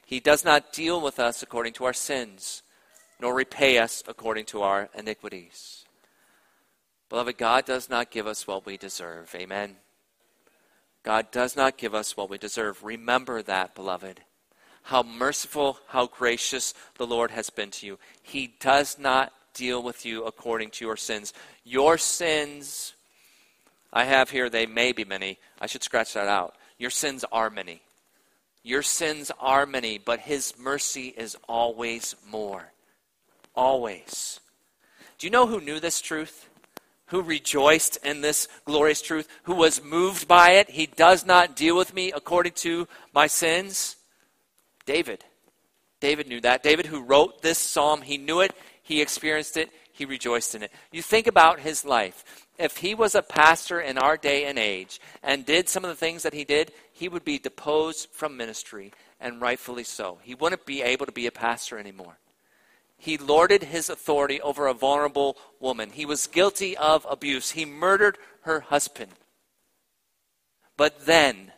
He 0.06 0.20
does 0.20 0.44
not 0.44 0.74
deal 0.74 1.00
with 1.00 1.20
us 1.20 1.42
according 1.42 1.72
to 1.74 1.86
our 1.86 1.94
sins, 1.94 2.64
nor 3.22 3.34
repay 3.34 3.78
us 3.78 4.04
according 4.10 4.44
to 4.48 4.62
our 4.62 4.90
iniquities. 4.94 5.86
Beloved, 7.08 7.38
God 7.38 7.66
does 7.66 7.90
not 7.90 8.12
give 8.12 8.28
us 8.28 8.46
what 8.46 8.66
we 8.66 8.76
deserve. 8.76 9.34
Amen. 9.36 9.78
God 11.02 11.32
does 11.32 11.56
not 11.56 11.78
give 11.78 11.96
us 11.96 12.18
what 12.18 12.30
we 12.30 12.38
deserve. 12.38 12.84
Remember 12.84 13.42
that, 13.42 13.74
beloved. 13.74 14.20
How 14.84 15.02
merciful, 15.02 15.80
how 15.88 16.08
gracious 16.08 16.74
the 16.98 17.08
Lord 17.08 17.32
has 17.32 17.50
been 17.50 17.72
to 17.72 17.86
you. 17.86 18.00
He 18.22 18.56
does 18.60 19.00
not 19.00 19.32
deal 19.54 19.82
with 19.82 20.06
you 20.06 20.26
according 20.26 20.72
to 20.72 20.84
your 20.84 20.98
sins. 20.98 21.34
Your 21.64 21.98
sins, 21.98 22.96
I 23.92 24.06
have 24.06 24.30
here, 24.30 24.50
they 24.50 24.66
may 24.66 24.92
be 24.92 25.06
many. 25.06 25.40
I 25.60 25.68
should 25.68 25.84
scratch 25.84 26.14
that 26.14 26.28
out. 26.28 26.56
Your 26.78 26.90
sins 26.90 27.26
are 27.32 27.50
many. 27.50 27.82
Your 28.64 28.84
sins 28.84 29.32
are 29.40 29.66
many, 29.66 29.98
but 29.98 30.20
His 30.20 30.54
mercy 30.60 31.14
is 31.16 31.38
always 31.48 32.16
more. 32.30 32.72
Always. 33.56 34.40
Do 35.18 35.26
you 35.26 35.32
know 35.32 35.48
who 35.48 35.62
knew 35.62 35.80
this 35.80 36.02
truth? 36.02 36.50
Who 37.08 37.22
rejoiced 37.22 37.98
in 38.06 38.22
this 38.22 38.48
glorious 38.66 39.02
truth? 39.02 39.28
Who 39.44 39.56
was 39.56 39.82
moved 39.82 40.28
by 40.28 40.52
it? 40.52 40.70
He 40.70 40.86
does 40.86 41.26
not 41.26 41.56
deal 41.56 41.78
with 41.78 41.94
me 41.94 42.12
according 42.12 42.54
to 42.54 42.88
my 43.14 43.28
sins. 43.28 43.96
David. 44.86 45.24
David 46.00 46.28
knew 46.28 46.42
that. 46.42 46.64
David, 46.64 46.86
who 46.86 47.02
wrote 47.02 47.42
this 47.42 47.58
psalm, 47.58 48.02
he 48.02 48.18
knew 48.18 48.42
it, 48.42 48.54
he 48.84 49.02
experienced 49.02 49.58
it, 49.58 49.70
he 49.92 50.06
rejoiced 50.06 50.54
in 50.54 50.64
it. 50.64 50.72
You 50.92 51.02
think 51.02 51.28
about 51.28 51.62
his 51.62 51.84
life. 51.84 52.47
If 52.58 52.78
he 52.78 52.96
was 52.96 53.14
a 53.14 53.22
pastor 53.22 53.80
in 53.80 53.98
our 53.98 54.18
day 54.18 54.46
and 54.46 54.58
age 54.58 55.00
and 55.22 55.46
did 55.46 55.70
some 55.70 55.86
of 55.86 55.90
the 55.90 55.96
things 55.96 56.24
that 56.24 56.34
he 56.34 56.44
did, 56.44 56.72
he 56.92 57.08
would 57.08 57.24
be 57.24 57.38
deposed 57.38 58.10
from 58.12 58.36
ministry, 58.36 58.92
and 59.20 59.42
rightfully 59.42 59.84
so. 59.84 60.18
He 60.24 60.34
wouldn't 60.34 60.66
be 60.66 60.82
able 60.82 61.06
to 61.06 61.12
be 61.12 61.28
a 61.28 61.32
pastor 61.32 61.78
anymore. 61.78 62.18
He 62.98 63.18
lorded 63.18 63.64
his 63.64 63.90
authority 63.90 64.42
over 64.42 64.66
a 64.66 64.74
vulnerable 64.74 65.38
woman. 65.60 65.92
He 65.92 66.06
was 66.06 66.26
guilty 66.26 66.76
of 66.76 67.06
abuse. 67.08 67.52
He 67.52 67.64
murdered 67.64 68.18
her 68.42 68.62
husband. 68.62 69.12
But 70.78 71.06
then, 71.06 71.52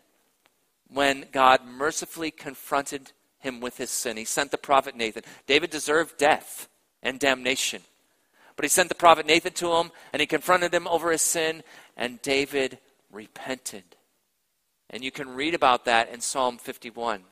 when 0.89 1.27
God 1.31 1.65
mercifully 1.65 2.31
confronted 2.31 3.13
him 3.39 3.61
with 3.61 3.77
his 3.77 3.89
sin, 3.89 4.17
he 4.17 4.25
sent 4.25 4.51
the 4.51 4.57
prophet 4.57 4.97
Nathan. 4.97 5.23
David 5.47 5.69
deserved 5.69 6.17
death 6.17 6.67
and 7.01 7.19
damnation. 7.19 7.83
But 8.59 8.65
he 8.65 8.69
sent 8.69 8.89
the 8.89 8.95
prophet 8.95 9.25
Nathan 9.25 9.53
to 9.53 9.75
him, 9.75 9.89
and 10.11 10.19
he 10.19 10.25
confronted 10.25 10.73
him 10.73 10.85
over 10.85 11.13
his 11.13 11.21
sin, 11.21 11.63
and 11.95 12.21
David 12.21 12.77
repented. 13.09 13.85
And 14.89 15.01
you 15.01 15.11
can 15.11 15.33
read 15.33 15.53
about 15.53 15.85
that 15.85 16.11
in 16.11 16.19
Psalm 16.19 16.57
51. 16.57 17.23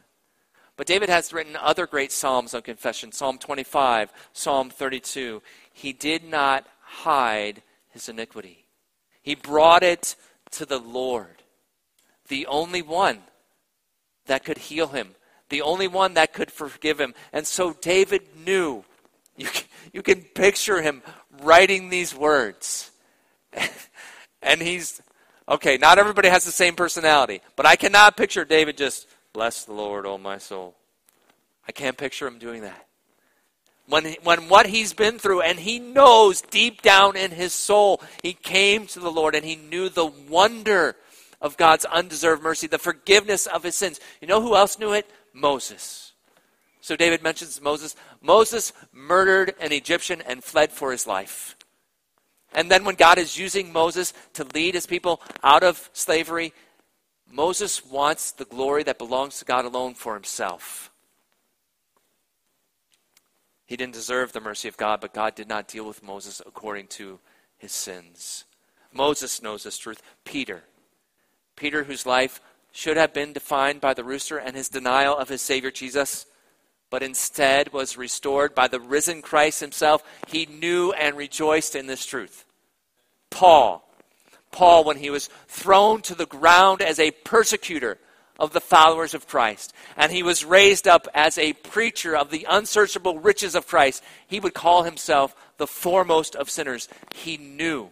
But 0.78 0.88
David 0.88 1.10
has 1.10 1.34
written 1.34 1.58
other 1.58 1.86
great 1.86 2.14
psalms 2.14 2.54
on 2.54 2.62
confession 2.62 3.12
Psalm 3.12 3.40
25, 3.40 4.14
Psalm 4.32 4.70
32. 4.70 5.42
He 5.74 5.92
did 5.92 6.24
not 6.24 6.66
hide 6.80 7.62
his 7.90 8.08
iniquity, 8.08 8.64
he 9.22 9.36
brought 9.36 9.84
it 9.84 10.16
to 10.52 10.66
the 10.66 10.80
Lord, 10.80 11.44
the 12.30 12.46
only 12.46 12.82
one 12.82 13.20
that 14.28 14.46
could 14.46 14.60
heal 14.60 14.88
him, 14.88 15.10
the 15.50 15.62
only 15.62 15.90
one 15.90 16.14
that 16.14 16.32
could 16.32 16.52
forgive 16.52 17.02
him. 17.02 17.14
And 17.34 17.46
so 17.46 17.74
David 17.74 18.22
knew. 18.46 18.86
You 19.38 19.46
can, 19.48 19.64
you 19.94 20.02
can 20.02 20.22
picture 20.22 20.82
him 20.82 21.02
writing 21.42 21.90
these 21.90 22.14
words. 22.14 22.92
and 24.42 24.62
he's, 24.62 25.02
okay, 25.48 25.78
not 25.78 26.00
everybody 26.00 26.30
has 26.30 26.44
the 26.44 26.52
same 26.52 26.76
personality, 26.76 27.42
but 27.56 27.66
I 27.66 27.76
cannot 27.76 28.18
picture 28.18 28.44
David 28.44 28.78
just 28.78 29.08
Bless 29.38 29.66
the 29.66 29.74
Lord, 29.74 30.08
oh 30.08 30.18
my 30.18 30.40
soul. 30.40 30.74
I 31.68 31.72
can't 31.72 31.96
picture 31.96 32.26
him 32.26 32.40
doing 32.40 32.64
that. 32.64 32.88
When, 33.88 34.16
when 34.24 34.50
what 34.50 34.66
he's 34.66 34.94
been 34.94 35.20
through, 35.20 35.42
and 35.42 35.60
he 35.60 35.78
knows 35.78 36.42
deep 36.42 36.82
down 36.82 37.16
in 37.16 37.30
his 37.30 37.54
soul, 37.54 38.02
he 38.24 38.34
came 38.34 38.88
to 38.88 39.00
the 39.00 39.12
Lord 39.12 39.36
and 39.36 39.46
he 39.46 39.56
knew 39.56 39.90
the 39.90 40.08
wonder 40.08 40.96
of 41.40 41.56
God's 41.56 41.86
undeserved 41.86 42.42
mercy, 42.42 42.66
the 42.66 42.80
forgiveness 42.80 43.46
of 43.46 43.62
his 43.62 43.76
sins. 43.76 44.00
You 44.22 44.28
know 44.28 44.42
who 44.42 44.56
else 44.56 44.80
knew 44.80 44.94
it? 44.94 45.08
Moses. 45.34 46.14
So 46.88 46.96
David 46.96 47.22
mentions 47.22 47.60
Moses. 47.60 47.98
Moses 48.22 48.72
murdered 48.94 49.54
an 49.60 49.74
Egyptian 49.74 50.22
and 50.22 50.42
fled 50.42 50.72
for 50.72 50.94
his 50.94 51.06
life. 51.06 51.58
And 52.54 52.72
then 52.72 52.86
when 52.86 52.96
God 52.96 53.18
is 53.18 53.38
using 53.38 53.74
Moses 53.74 54.14
to 54.36 54.46
lead 54.46 54.74
his 54.74 54.86
people 54.86 55.22
out 55.44 55.64
of 55.64 55.90
slavery, 55.92 56.54
Moses 57.30 57.86
wants 57.86 58.32
the 58.32 58.46
glory 58.46 58.84
that 58.84 59.00
belongs 59.00 59.38
to 59.40 59.44
God 59.44 59.66
alone 59.66 59.96
for 59.96 60.14
himself. 60.14 60.90
He 63.66 63.76
didn't 63.76 63.94
deserve 63.94 64.32
the 64.32 64.40
mercy 64.40 64.70
of 64.70 64.78
God, 64.78 65.02
but 65.02 65.14
God 65.14 65.36
did 65.36 65.50
not 65.50 65.68
deal 65.68 65.86
with 65.86 66.02
Moses 66.02 66.42
according 66.46 66.88
to 66.88 67.20
his 67.58 67.74
sins. 67.74 68.46
Moses 68.94 69.42
knows 69.42 69.64
this 69.64 69.78
truth. 69.78 70.02
Peter. 70.24 70.64
Peter, 71.58 71.84
whose 71.84 72.06
life 72.06 72.40
should 72.72 72.96
have 72.96 73.14
been 73.14 73.34
defined 73.34 73.82
by 73.82 73.94
the 73.94 74.06
rooster 74.06 74.38
and 74.38 74.56
his 74.56 74.70
denial 74.70 75.18
of 75.18 75.28
his 75.28 75.42
Savior 75.42 75.70
Jesus, 75.70 76.26
but 76.90 77.04
instead 77.04 77.74
was 77.74 77.98
restored 77.98 78.56
by 78.56 78.68
the 78.68 78.80
risen 78.80 79.22
Christ 79.22 79.60
himself. 79.60 80.04
He 80.28 80.46
knew 80.46 80.92
and 80.94 81.18
rejoiced 81.18 81.76
in 81.76 81.88
this 81.88 82.06
truth. 82.06 82.46
Paul. 83.30 83.84
Paul 84.52 84.84
when 84.84 84.98
he 84.98 85.10
was 85.10 85.30
thrown 85.48 86.02
to 86.04 86.16
the 86.16 86.26
ground 86.26 86.82
as 86.82 87.00
a 87.00 87.12
persecutor 87.12 87.98
of 88.40 88.54
the 88.54 88.62
followers 88.62 89.14
of 89.14 89.28
Christ. 89.28 89.74
And 89.96 90.12
he 90.12 90.24
was 90.24 90.46
raised 90.46 90.88
up 90.88 91.08
as 91.14 91.38
a 91.38 91.54
preacher 91.54 92.16
of 92.16 92.32
the 92.32 92.46
unsearchable 92.50 93.20
riches 93.20 93.56
of 93.56 93.68
Christ. 93.68 94.04
He 94.28 94.40
would 94.40 94.54
call 94.54 94.84
himself 94.84 95.36
the 95.58 95.68
foremost 95.68 96.36
of 96.36 96.50
sinners. 96.50 96.88
He 97.16 97.38
knew 97.38 97.90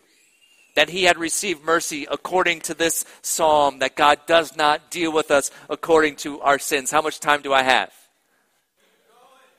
that 0.76 0.90
he 0.90 1.06
had 1.06 1.18
received 1.18 1.64
mercy 1.64 2.06
according 2.10 2.60
to 2.62 2.74
this 2.74 3.06
psalm, 3.22 3.80
that 3.80 3.96
God 3.96 4.20
does 4.28 4.56
not 4.56 4.92
deal 4.92 5.12
with 5.12 5.32
us 5.32 5.50
according 5.70 6.18
to 6.18 6.42
our 6.42 6.60
sins. 6.60 6.92
How 6.92 7.02
much 7.02 7.20
time 7.20 7.42
do 7.42 7.54
I 7.54 7.64
have? 7.64 7.92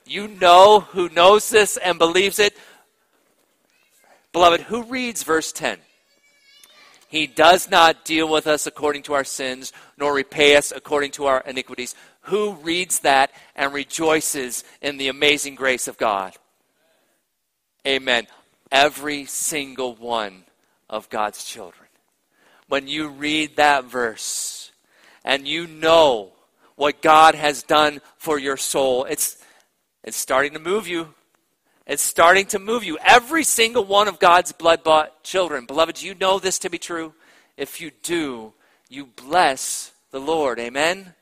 You 0.07 0.27
know 0.27 0.79
who 0.79 1.09
knows 1.09 1.49
this 1.49 1.77
and 1.77 1.99
believes 1.99 2.39
it. 2.39 2.55
Beloved, 4.31 4.61
who 4.61 4.83
reads 4.83 5.23
verse 5.23 5.51
10? 5.51 5.79
He 7.09 7.25
does 7.25 7.69
not 7.69 8.03
deal 8.05 8.29
with 8.29 8.47
us 8.47 8.67
according 8.67 9.03
to 9.03 9.13
our 9.13 9.23
sins, 9.23 9.71
nor 9.97 10.13
repay 10.13 10.55
us 10.57 10.73
according 10.75 11.11
to 11.11 11.25
our 11.25 11.41
iniquities. 11.41 11.95
Who 12.21 12.53
reads 12.55 12.99
that 12.99 13.31
and 13.55 13.73
rejoices 13.73 14.63
in 14.81 14.97
the 14.97 15.07
amazing 15.07 15.55
grace 15.55 15.87
of 15.87 15.97
God? 15.97 16.33
Amen. 17.87 18.27
Every 18.71 19.25
single 19.25 19.95
one 19.95 20.43
of 20.89 21.09
God's 21.09 21.45
children. 21.45 21.87
When 22.67 22.87
you 22.87 23.07
read 23.07 23.55
that 23.55 23.85
verse 23.85 24.71
and 25.23 25.47
you 25.47 25.67
know 25.67 26.33
what 26.75 27.01
God 27.01 27.33
has 27.33 27.63
done 27.63 28.01
for 28.17 28.37
your 28.37 28.57
soul, 28.57 29.05
it's, 29.05 29.41
it's 30.07 30.15
starting 30.15 30.53
to 30.53 30.59
move 30.59 30.87
you. 30.87 31.13
It's 31.85 32.01
starting 32.01 32.45
to 32.47 32.59
move 32.59 32.85
you. 32.85 32.97
Every 33.03 33.43
single 33.43 33.83
one 33.83 34.07
of 34.07 34.19
God's 34.19 34.53
blood 34.53 34.81
bought 34.81 35.21
children. 35.21 35.65
Beloved, 35.65 36.01
you 36.01 36.15
know 36.15 36.39
this 36.39 36.59
to 36.59 36.69
be 36.69 36.77
true? 36.77 37.13
If 37.57 37.81
you 37.81 37.91
do, 38.03 38.53
you 38.87 39.05
bless 39.05 39.91
the 40.11 40.21
Lord. 40.21 40.59
Amen? 40.59 41.13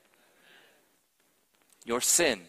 Your 1.84 2.00
sin. 2.00 2.42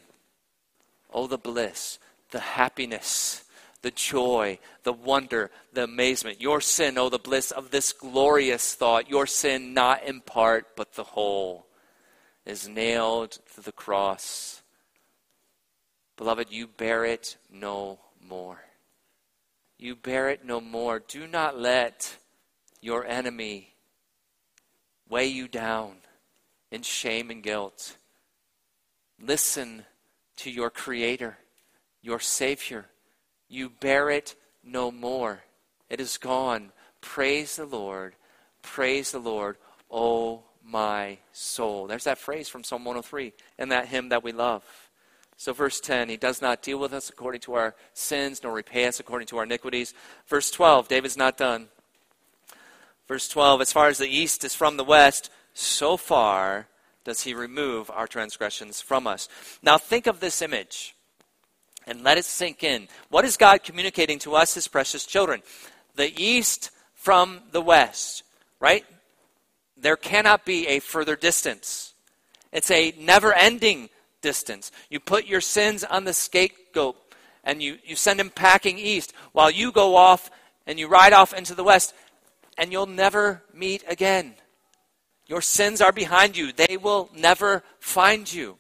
Oh, 1.11 1.27
the 1.27 1.39
bliss, 1.39 1.99
the 2.33 2.41
happiness, 2.41 3.43
the 3.81 3.91
joy, 3.91 4.59
the 4.83 4.93
wonder, 4.93 5.51
the 5.73 5.85
amazement. 5.85 6.39
Your 6.39 6.61
sin, 6.61 6.99
oh, 6.99 7.09
the 7.09 7.19
bliss 7.19 7.51
of 7.51 7.71
this 7.71 7.95
glorious 7.95 8.75
thought. 8.75 9.09
Your 9.09 9.27
sin, 9.27 9.73
not 9.73 10.05
in 10.05 10.21
part, 10.21 10.77
but 10.77 10.97
the 10.97 11.05
whole, 11.05 11.67
is 12.45 12.69
nailed 12.69 13.39
to 13.55 13.63
the 13.63 13.73
cross. 13.73 14.61
Beloved, 16.17 16.51
you 16.51 16.67
bear 16.67 17.05
it 17.05 17.37
no 17.51 17.99
more. 18.27 18.59
You 19.79 19.95
bear 19.95 20.31
it 20.31 20.45
no 20.45 20.61
more. 20.61 20.99
Do 20.99 21.27
not 21.27 21.59
let 21.59 22.17
your 22.81 23.05
enemy 23.05 23.75
weigh 25.09 25.27
you 25.27 25.49
down 25.49 25.97
in 26.71 26.83
shame 26.83 27.31
and 27.31 27.43
guilt. 27.43 27.97
Listen 29.21 29.85
to 30.37 30.51
your 30.51 30.71
Creator, 30.71 31.39
your 32.03 32.21
Savior. 32.21 32.87
You 33.49 33.71
bear 33.71 34.11
it 34.11 34.35
no 34.65 34.91
more. 34.91 35.41
It 35.89 36.01
is 36.01 36.19
gone. 36.19 36.73
Praise 37.01 37.57
the 37.57 37.67
Lord. 37.67 38.15
Praise 38.63 39.13
the 39.13 39.19
Lord. 39.19 39.57
O 39.91 40.43
my 40.65 41.19
soul. 41.33 41.87
There's 41.87 42.05
that 42.05 42.19
phrase 42.19 42.49
from 42.49 42.65
Psalm 42.65 42.85
103 42.85 43.33
and 43.59 43.71
that 43.71 43.89
hymn 43.89 44.09
that 44.09 44.25
we 44.25 44.33
love. 44.33 44.65
So, 45.39 45.53
verse 45.53 45.81
10, 45.81 46.09
he 46.09 46.17
does 46.17 46.41
not 46.41 46.63
deal 46.63 46.79
with 46.79 46.95
us 46.95 47.11
according 47.11 47.43
to 47.43 47.55
our 47.55 47.75
sins, 47.93 48.41
nor 48.43 48.53
repay 48.53 48.87
us 48.87 49.01
according 49.01 49.27
to 49.29 49.39
our 49.39 49.45
iniquities. 49.45 49.93
Verse 50.27 50.51
12, 50.51 50.89
David's 50.89 51.17
not 51.17 51.37
done. 51.37 51.69
Verse 53.07 53.29
12, 53.29 53.61
as 53.61 53.73
far 53.73 53.89
as 53.89 53.99
the 53.99 54.09
east 54.09 54.45
is 54.45 54.55
from 54.55 54.77
the 54.77 54.85
west, 54.85 55.31
so 55.53 55.97
far 55.97 56.69
does 57.05 57.23
he 57.23 57.35
remove 57.35 57.91
our 57.91 58.07
transgressions 58.07 58.81
from 58.81 59.07
us. 59.07 59.29
Now, 59.63 59.79
think 59.79 60.07
of 60.07 60.21
this 60.21 60.43
image 60.43 60.97
and 61.87 62.03
let 62.03 62.19
it 62.19 62.25
sink 62.25 62.65
in. 62.65 62.89
What 63.11 63.25
is 63.25 63.37
God 63.37 63.63
communicating 63.63 64.19
to 64.21 64.35
us, 64.35 64.55
his 64.55 64.69
precious 64.69 65.07
children? 65.07 65.43
The 65.95 66.13
east 66.21 66.71
from 66.95 67.43
the 67.53 67.63
west, 67.63 68.25
right? 68.59 68.85
There 69.77 69.97
cannot 69.97 70.45
be 70.45 70.67
a 70.67 70.81
further 70.81 71.15
distance. 71.15 71.95
It's 72.53 72.71
a 72.71 72.95
never 72.99 73.33
ending 73.33 73.91
distance. 74.27 74.73
You 74.91 74.99
put 74.99 75.27
your 75.27 75.41
sins 75.41 75.85
on 75.85 76.03
the 76.03 76.13
scapegoat 76.13 76.97
and 77.45 77.63
you, 77.63 77.79
you 77.85 77.95
send 77.95 78.19
him 78.19 78.31
packing 78.31 78.77
east 78.77 79.13
while 79.31 79.51
you 79.51 79.71
go 79.71 79.95
off 79.95 80.31
and 80.67 80.81
you 80.81 80.89
ride 80.89 81.13
off 81.13 81.33
into 81.33 81.55
the 81.55 81.63
west 81.63 81.95
and 82.59 82.73
you'll 82.73 82.87
never 82.87 83.45
meet 83.55 83.85
again. 83.87 84.35
Your 85.29 85.41
sins 85.41 85.81
are 85.81 85.93
behind 85.93 86.37
you, 86.37 86.53
they 86.53 86.77
will 86.77 87.09
never 87.17 87.63
find 87.79 88.33
you. 88.33 88.59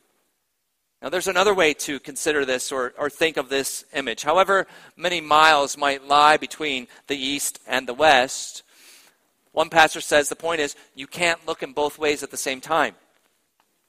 Now, 1.03 1.09
there's 1.09 1.29
another 1.29 1.55
way 1.55 1.75
to 1.75 1.99
consider 1.99 2.45
this 2.45 2.71
or, 2.71 2.95
or 2.97 3.11
think 3.11 3.37
of 3.37 3.49
this 3.49 3.85
image. 3.93 4.23
However, 4.23 4.69
many 4.97 5.21
miles 5.21 5.77
might 5.77 6.07
lie 6.07 6.37
between 6.37 6.87
the 7.09 7.17
east 7.17 7.59
and 7.67 7.89
the 7.89 7.95
west, 7.95 8.63
one 9.57 9.71
pastor 9.71 10.03
says 10.03 10.29
the 10.29 10.37
point 10.37 10.61
is 10.61 10.77
you 10.95 11.07
can't 11.07 11.47
look 11.47 11.63
in 11.63 11.73
both 11.73 11.99
ways 11.99 12.23
at 12.23 12.31
the 12.31 12.37
same 12.37 12.61
time. 12.61 12.95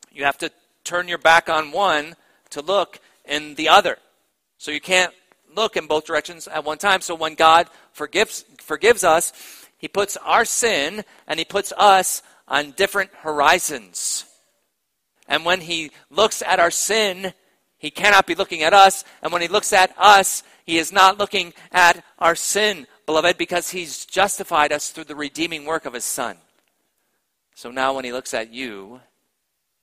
You 0.10 0.24
have 0.24 0.38
to 0.38 0.50
turn 0.88 1.08
your 1.08 1.18
back 1.18 1.50
on 1.50 1.72
one 1.72 2.16
to 2.52 2.62
look 2.62 3.00
in 3.26 3.56
the 3.56 3.70
other. 3.70 3.98
So 4.58 4.72
you 4.72 4.82
can't 4.82 5.14
look 5.56 5.78
in 5.78 5.88
both 5.88 6.06
directions 6.06 6.48
at 6.48 6.64
one 6.64 6.78
time. 6.78 7.02
So 7.02 7.16
when 7.16 7.36
God 7.36 7.68
forgives, 7.92 8.46
forgives 8.60 9.04
us, 9.04 9.34
He 9.78 9.88
puts 9.88 10.18
our 10.18 10.46
sin 10.46 11.04
and 11.28 11.40
He 11.40 11.46
puts 11.46 11.74
us 11.78 12.24
on 12.48 12.72
different 12.72 13.12
horizons. 13.16 14.26
And 15.28 15.44
when 15.44 15.62
He 15.62 15.92
looks 16.10 16.42
at 16.42 16.60
our 16.60 16.72
sin, 16.72 17.34
He 17.78 17.92
cannot 17.92 18.26
be 18.26 18.36
looking 18.36 18.64
at 18.64 18.74
us. 18.74 19.04
And 19.22 19.32
when 19.32 19.42
He 19.42 19.48
looks 19.48 19.74
at 19.74 19.94
us, 19.98 20.44
He 20.66 20.78
is 20.78 20.92
not 20.92 21.18
looking 21.18 21.54
at 21.72 22.04
our 22.18 22.36
sin 22.36 22.88
beloved, 23.08 23.38
because 23.38 23.72
he's 23.72 24.06
justified 24.06 24.72
us 24.72 24.92
through 24.92 25.06
the 25.06 25.16
redeeming 25.16 25.66
work 25.66 25.86
of 25.86 25.94
his 25.94 26.04
son. 26.04 26.38
So 27.56 27.72
now 27.72 27.94
when 27.94 28.06
he 28.06 28.12
looks 28.12 28.34
at 28.34 28.54
you, 28.54 29.00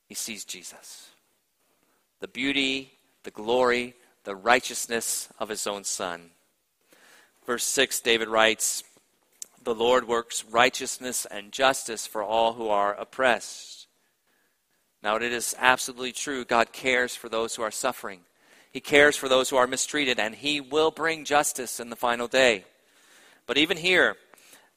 he 0.06 0.14
sees 0.14 0.44
Jesus. 0.44 1.10
The 2.20 2.28
beauty, 2.28 2.92
the 3.22 3.30
glory, 3.30 3.94
the 4.24 4.36
righteousness 4.36 5.28
of 5.38 5.48
his 5.48 5.66
own 5.66 5.84
son. 5.84 6.30
Verse 7.46 7.64
6, 7.64 8.00
David 8.00 8.28
writes, 8.28 8.82
The 9.62 9.74
Lord 9.74 10.08
works 10.08 10.44
righteousness 10.44 11.26
and 11.30 11.52
justice 11.52 12.06
for 12.06 12.22
all 12.22 12.54
who 12.54 12.68
are 12.68 12.94
oppressed. 12.94 13.86
Now, 15.02 15.16
it 15.16 15.22
is 15.22 15.54
absolutely 15.58 16.12
true. 16.12 16.46
God 16.46 16.72
cares 16.72 17.14
for 17.14 17.28
those 17.28 17.54
who 17.54 17.62
are 17.62 17.70
suffering. 17.70 18.20
He 18.72 18.80
cares 18.80 19.16
for 19.16 19.28
those 19.28 19.50
who 19.50 19.56
are 19.56 19.66
mistreated, 19.66 20.18
and 20.18 20.34
He 20.34 20.60
will 20.60 20.90
bring 20.90 21.26
justice 21.26 21.78
in 21.78 21.90
the 21.90 21.96
final 21.96 22.26
day. 22.26 22.64
But 23.46 23.58
even 23.58 23.76
here, 23.76 24.16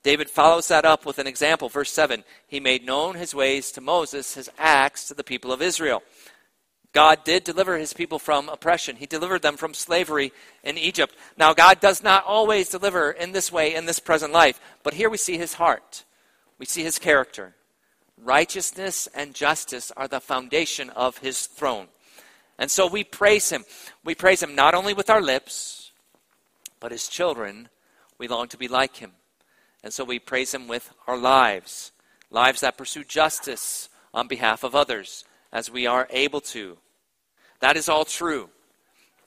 David 0.07 0.29
follows 0.29 0.69
that 0.69 0.85
up 0.85 1.05
with 1.05 1.19
an 1.19 1.27
example. 1.27 1.67
Verse 1.67 1.91
7 1.91 2.23
He 2.47 2.61
made 2.61 2.85
known 2.85 3.15
his 3.15 3.35
ways 3.35 3.71
to 3.71 3.81
Moses, 3.81 4.35
his 4.35 4.49
acts 4.57 5.05
to 5.09 5.13
the 5.13 5.21
people 5.21 5.51
of 5.51 5.61
Israel. 5.61 6.01
God 6.93 7.25
did 7.25 7.43
deliver 7.43 7.77
his 7.77 7.91
people 7.91 8.17
from 8.17 8.47
oppression. 8.47 8.95
He 8.95 9.05
delivered 9.05 9.41
them 9.41 9.57
from 9.57 9.73
slavery 9.73 10.31
in 10.63 10.77
Egypt. 10.77 11.13
Now, 11.35 11.53
God 11.53 11.81
does 11.81 12.01
not 12.01 12.23
always 12.23 12.69
deliver 12.69 13.11
in 13.11 13.33
this 13.33 13.51
way 13.51 13.75
in 13.75 13.85
this 13.85 13.99
present 13.99 14.31
life, 14.31 14.61
but 14.81 14.93
here 14.93 15.09
we 15.09 15.17
see 15.17 15.37
his 15.37 15.55
heart. 15.55 16.05
We 16.57 16.65
see 16.65 16.83
his 16.83 16.99
character. 16.99 17.55
Righteousness 18.23 19.09
and 19.13 19.33
justice 19.33 19.91
are 19.97 20.07
the 20.07 20.21
foundation 20.21 20.89
of 20.91 21.17
his 21.17 21.47
throne. 21.47 21.87
And 22.57 22.71
so 22.71 22.87
we 22.87 23.03
praise 23.03 23.49
him. 23.49 23.65
We 24.05 24.15
praise 24.15 24.41
him 24.41 24.55
not 24.55 24.73
only 24.73 24.93
with 24.93 25.09
our 25.09 25.21
lips, 25.21 25.91
but 26.79 26.93
his 26.93 27.09
children 27.09 27.67
we 28.17 28.29
long 28.29 28.47
to 28.47 28.57
be 28.57 28.69
like 28.69 28.95
him. 28.95 29.11
And 29.83 29.93
so 29.93 30.03
we 30.03 30.19
praise 30.19 30.53
him 30.53 30.67
with 30.67 30.93
our 31.07 31.17
lives, 31.17 31.91
lives 32.29 32.61
that 32.61 32.77
pursue 32.77 33.03
justice 33.03 33.89
on 34.13 34.27
behalf 34.27 34.63
of 34.63 34.75
others 34.75 35.23
as 35.51 35.71
we 35.71 35.85
are 35.85 36.07
able 36.09 36.41
to. 36.41 36.77
That 37.59 37.77
is 37.77 37.89
all 37.89 38.05
true. 38.05 38.49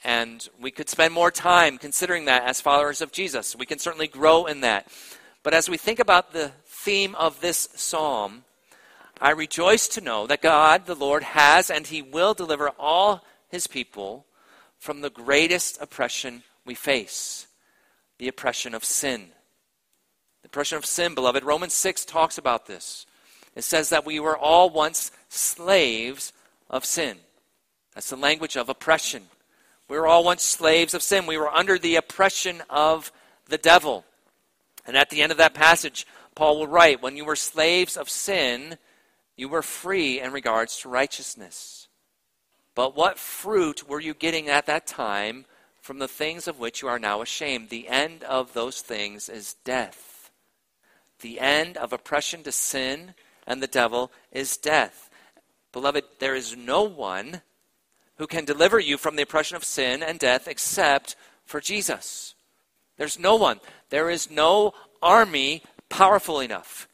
And 0.04 0.46
we 0.60 0.70
could 0.70 0.88
spend 0.88 1.12
more 1.12 1.30
time 1.30 1.78
considering 1.78 2.24
that 2.24 2.44
as 2.44 2.60
followers 2.60 3.00
of 3.00 3.12
Jesus. 3.12 3.54
We 3.54 3.66
can 3.66 3.78
certainly 3.78 4.08
grow 4.08 4.46
in 4.46 4.62
that. 4.62 4.88
But 5.42 5.54
as 5.54 5.68
we 5.68 5.76
think 5.76 5.98
about 5.98 6.32
the 6.32 6.52
theme 6.66 7.14
of 7.14 7.40
this 7.40 7.68
psalm, 7.74 8.44
I 9.20 9.30
rejoice 9.30 9.88
to 9.88 10.00
know 10.00 10.26
that 10.26 10.42
God, 10.42 10.86
the 10.86 10.94
Lord, 10.94 11.22
has 11.22 11.70
and 11.70 11.86
He 11.86 12.00
will 12.00 12.34
deliver 12.34 12.70
all 12.78 13.24
His 13.50 13.66
people 13.66 14.24
from 14.78 15.02
the 15.02 15.10
greatest 15.10 15.80
oppression 15.80 16.42
we 16.64 16.74
face 16.74 17.46
the 18.20 18.28
oppression 18.28 18.74
of 18.74 18.84
sin. 18.84 19.28
The 20.42 20.46
oppression 20.46 20.78
of 20.78 20.86
sin, 20.86 21.14
beloved. 21.14 21.44
Romans 21.44 21.74
6 21.74 22.04
talks 22.04 22.38
about 22.38 22.66
this. 22.66 23.06
It 23.54 23.64
says 23.64 23.88
that 23.90 24.06
we 24.06 24.20
were 24.20 24.36
all 24.36 24.70
once 24.70 25.10
slaves 25.28 26.32
of 26.68 26.84
sin. 26.84 27.18
That's 27.94 28.10
the 28.10 28.16
language 28.16 28.56
of 28.56 28.68
oppression. 28.68 29.24
We 29.88 29.98
were 29.98 30.06
all 30.06 30.24
once 30.24 30.42
slaves 30.42 30.94
of 30.94 31.02
sin. 31.02 31.26
We 31.26 31.36
were 31.36 31.52
under 31.52 31.78
the 31.78 31.96
oppression 31.96 32.62
of 32.70 33.12
the 33.46 33.58
devil. 33.58 34.04
And 34.86 34.96
at 34.96 35.10
the 35.10 35.22
end 35.22 35.32
of 35.32 35.38
that 35.38 35.54
passage, 35.54 36.06
Paul 36.34 36.58
will 36.58 36.68
write, 36.68 37.02
When 37.02 37.16
you 37.16 37.24
were 37.24 37.36
slaves 37.36 37.96
of 37.96 38.08
sin, 38.08 38.78
you 39.36 39.48
were 39.48 39.62
free 39.62 40.20
in 40.20 40.32
regards 40.32 40.78
to 40.80 40.88
righteousness. 40.88 41.88
But 42.74 42.96
what 42.96 43.18
fruit 43.18 43.88
were 43.88 44.00
you 44.00 44.14
getting 44.14 44.48
at 44.48 44.66
that 44.66 44.86
time 44.86 45.44
from 45.80 45.98
the 45.98 46.08
things 46.08 46.46
of 46.46 46.58
which 46.58 46.82
you 46.82 46.88
are 46.88 46.98
now 46.98 47.22
ashamed. 47.22 47.68
The 47.68 47.88
end 47.88 48.22
of 48.24 48.52
those 48.52 48.80
things 48.80 49.28
is 49.28 49.56
death. 49.64 50.09
The 51.20 51.40
end 51.40 51.76
of 51.76 51.92
oppression 51.92 52.42
to 52.44 52.52
sin 52.52 53.14
and 53.46 53.62
the 53.62 53.66
devil 53.66 54.10
is 54.32 54.56
death. 54.56 55.10
Beloved, 55.72 56.04
there 56.18 56.34
is 56.34 56.56
no 56.56 56.82
one 56.82 57.42
who 58.16 58.26
can 58.26 58.44
deliver 58.44 58.78
you 58.78 58.98
from 58.98 59.16
the 59.16 59.22
oppression 59.22 59.56
of 59.56 59.64
sin 59.64 60.02
and 60.02 60.18
death 60.18 60.48
except 60.48 61.16
for 61.44 61.60
Jesus. 61.60 62.34
There's 62.96 63.18
no 63.18 63.36
one. 63.36 63.60
There 63.88 64.10
is 64.10 64.30
no 64.30 64.74
army 65.02 65.62
powerful 65.88 66.40
enough. 66.40 66.86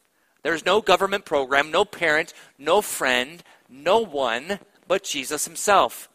There's 0.43 0.65
no 0.65 0.81
government 0.81 1.25
program, 1.25 1.71
no 1.73 1.85
parent, 1.85 2.33
no 2.59 2.81
friend, 2.81 3.43
no 3.69 3.99
one 3.99 4.61
but 4.87 5.03
Jesus 5.03 5.45
himself. 5.45 6.09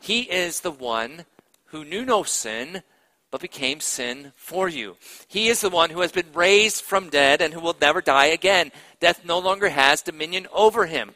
He 0.00 0.22
is 0.22 0.60
the 0.60 0.72
one 0.72 1.24
who 1.66 1.84
knew 1.84 2.04
no 2.04 2.24
sin, 2.24 2.82
but 3.32 3.40
became 3.40 3.80
sin 3.80 4.32
for 4.36 4.68
you. 4.68 4.94
He 5.26 5.48
is 5.48 5.62
the 5.62 5.70
one 5.70 5.88
who 5.88 6.02
has 6.02 6.12
been 6.12 6.30
raised 6.34 6.82
from 6.82 7.08
dead 7.08 7.40
and 7.40 7.52
who 7.52 7.60
will 7.60 7.74
never 7.80 8.02
die 8.02 8.26
again. 8.26 8.70
Death 9.00 9.24
no 9.24 9.38
longer 9.38 9.70
has 9.70 10.02
dominion 10.02 10.46
over 10.52 10.84
him, 10.84 11.12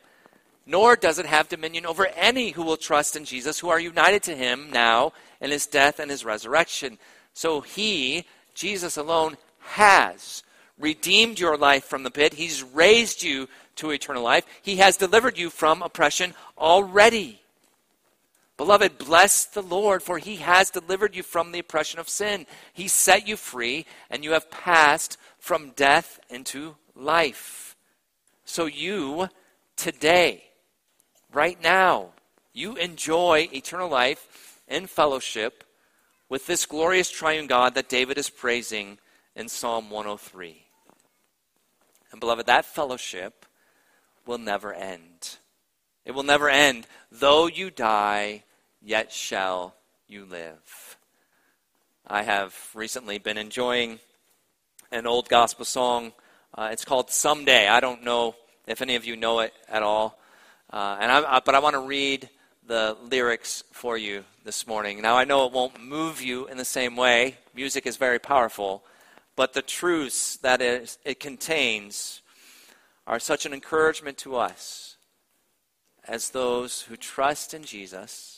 nor 0.64 0.96
does 0.96 1.18
it 1.18 1.26
have 1.26 1.50
dominion 1.50 1.84
over 1.84 2.06
any 2.06 2.50
who 2.50 2.62
will 2.62 2.78
trust 2.78 3.16
in 3.16 3.26
Jesus, 3.26 3.58
who 3.58 3.68
are 3.68 3.78
united 3.78 4.22
to 4.24 4.34
him 4.34 4.70
now 4.72 5.12
in 5.42 5.50
his 5.50 5.66
death 5.66 6.00
and 6.00 6.10
his 6.10 6.24
resurrection. 6.24 6.96
So 7.34 7.60
he, 7.60 8.24
Jesus 8.54 8.96
alone, 8.96 9.36
has 9.60 10.42
redeemed 10.78 11.38
your 11.38 11.58
life 11.58 11.84
from 11.84 12.02
the 12.02 12.10
pit. 12.10 12.32
He's 12.32 12.62
raised 12.62 13.22
you 13.22 13.46
to 13.76 13.90
eternal 13.90 14.22
life. 14.22 14.46
He 14.62 14.76
has 14.76 14.96
delivered 14.96 15.36
you 15.36 15.50
from 15.50 15.82
oppression 15.82 16.32
already. 16.56 17.42
Beloved, 18.56 18.96
bless 18.96 19.44
the 19.44 19.62
Lord, 19.62 20.02
for 20.02 20.18
he 20.18 20.36
has 20.36 20.70
delivered 20.70 21.14
you 21.14 21.22
from 21.22 21.52
the 21.52 21.58
oppression 21.58 22.00
of 22.00 22.08
sin. 22.08 22.46
He 22.72 22.88
set 22.88 23.28
you 23.28 23.36
free, 23.36 23.84
and 24.10 24.24
you 24.24 24.32
have 24.32 24.50
passed 24.50 25.18
from 25.38 25.72
death 25.76 26.18
into 26.30 26.76
life. 26.94 27.76
So 28.44 28.64
you, 28.64 29.28
today, 29.76 30.44
right 31.32 31.62
now, 31.62 32.10
you 32.54 32.76
enjoy 32.76 33.48
eternal 33.52 33.90
life 33.90 34.62
in 34.66 34.86
fellowship 34.86 35.62
with 36.28 36.46
this 36.46 36.64
glorious 36.64 37.10
triune 37.10 37.46
God 37.46 37.74
that 37.74 37.90
David 37.90 38.16
is 38.16 38.30
praising 38.30 38.98
in 39.34 39.48
Psalm 39.48 39.90
103. 39.90 40.62
And 42.10 42.20
beloved, 42.20 42.46
that 42.46 42.64
fellowship 42.64 43.44
will 44.24 44.38
never 44.38 44.72
end. 44.72 45.36
It 46.06 46.12
will 46.12 46.22
never 46.22 46.48
end. 46.48 46.86
Though 47.12 47.46
you 47.46 47.70
die, 47.70 48.44
yet 48.86 49.12
shall 49.12 49.74
you 50.06 50.24
live. 50.24 50.96
I 52.06 52.22
have 52.22 52.54
recently 52.72 53.18
been 53.18 53.36
enjoying 53.36 53.98
an 54.92 55.08
old 55.08 55.28
gospel 55.28 55.64
song. 55.64 56.12
Uh, 56.54 56.68
it's 56.70 56.84
called 56.84 57.10
Someday. 57.10 57.66
I 57.66 57.80
don't 57.80 58.04
know 58.04 58.36
if 58.68 58.80
any 58.80 58.94
of 58.94 59.04
you 59.04 59.16
know 59.16 59.40
it 59.40 59.52
at 59.68 59.82
all. 59.82 60.20
Uh, 60.72 60.98
and 61.00 61.10
I, 61.10 61.40
but 61.40 61.56
I 61.56 61.58
want 61.58 61.74
to 61.74 61.80
read 61.80 62.28
the 62.64 62.96
lyrics 63.02 63.64
for 63.72 63.98
you 63.98 64.22
this 64.44 64.68
morning. 64.68 65.02
Now, 65.02 65.16
I 65.16 65.24
know 65.24 65.46
it 65.46 65.52
won't 65.52 65.82
move 65.82 66.22
you 66.22 66.46
in 66.46 66.56
the 66.56 66.64
same 66.64 66.94
way. 66.94 67.38
Music 67.56 67.86
is 67.86 67.96
very 67.96 68.20
powerful. 68.20 68.84
But 69.34 69.52
the 69.52 69.62
truths 69.62 70.36
that 70.38 70.62
it 70.62 71.18
contains 71.18 72.22
are 73.04 73.18
such 73.18 73.46
an 73.46 73.52
encouragement 73.52 74.16
to 74.18 74.36
us 74.36 74.96
as 76.06 76.30
those 76.30 76.82
who 76.82 76.96
trust 76.96 77.52
in 77.52 77.64
Jesus. 77.64 78.35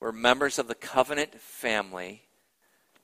We're 0.00 0.12
members 0.12 0.58
of 0.58 0.68
the 0.68 0.74
covenant 0.74 1.40
family, 1.40 2.22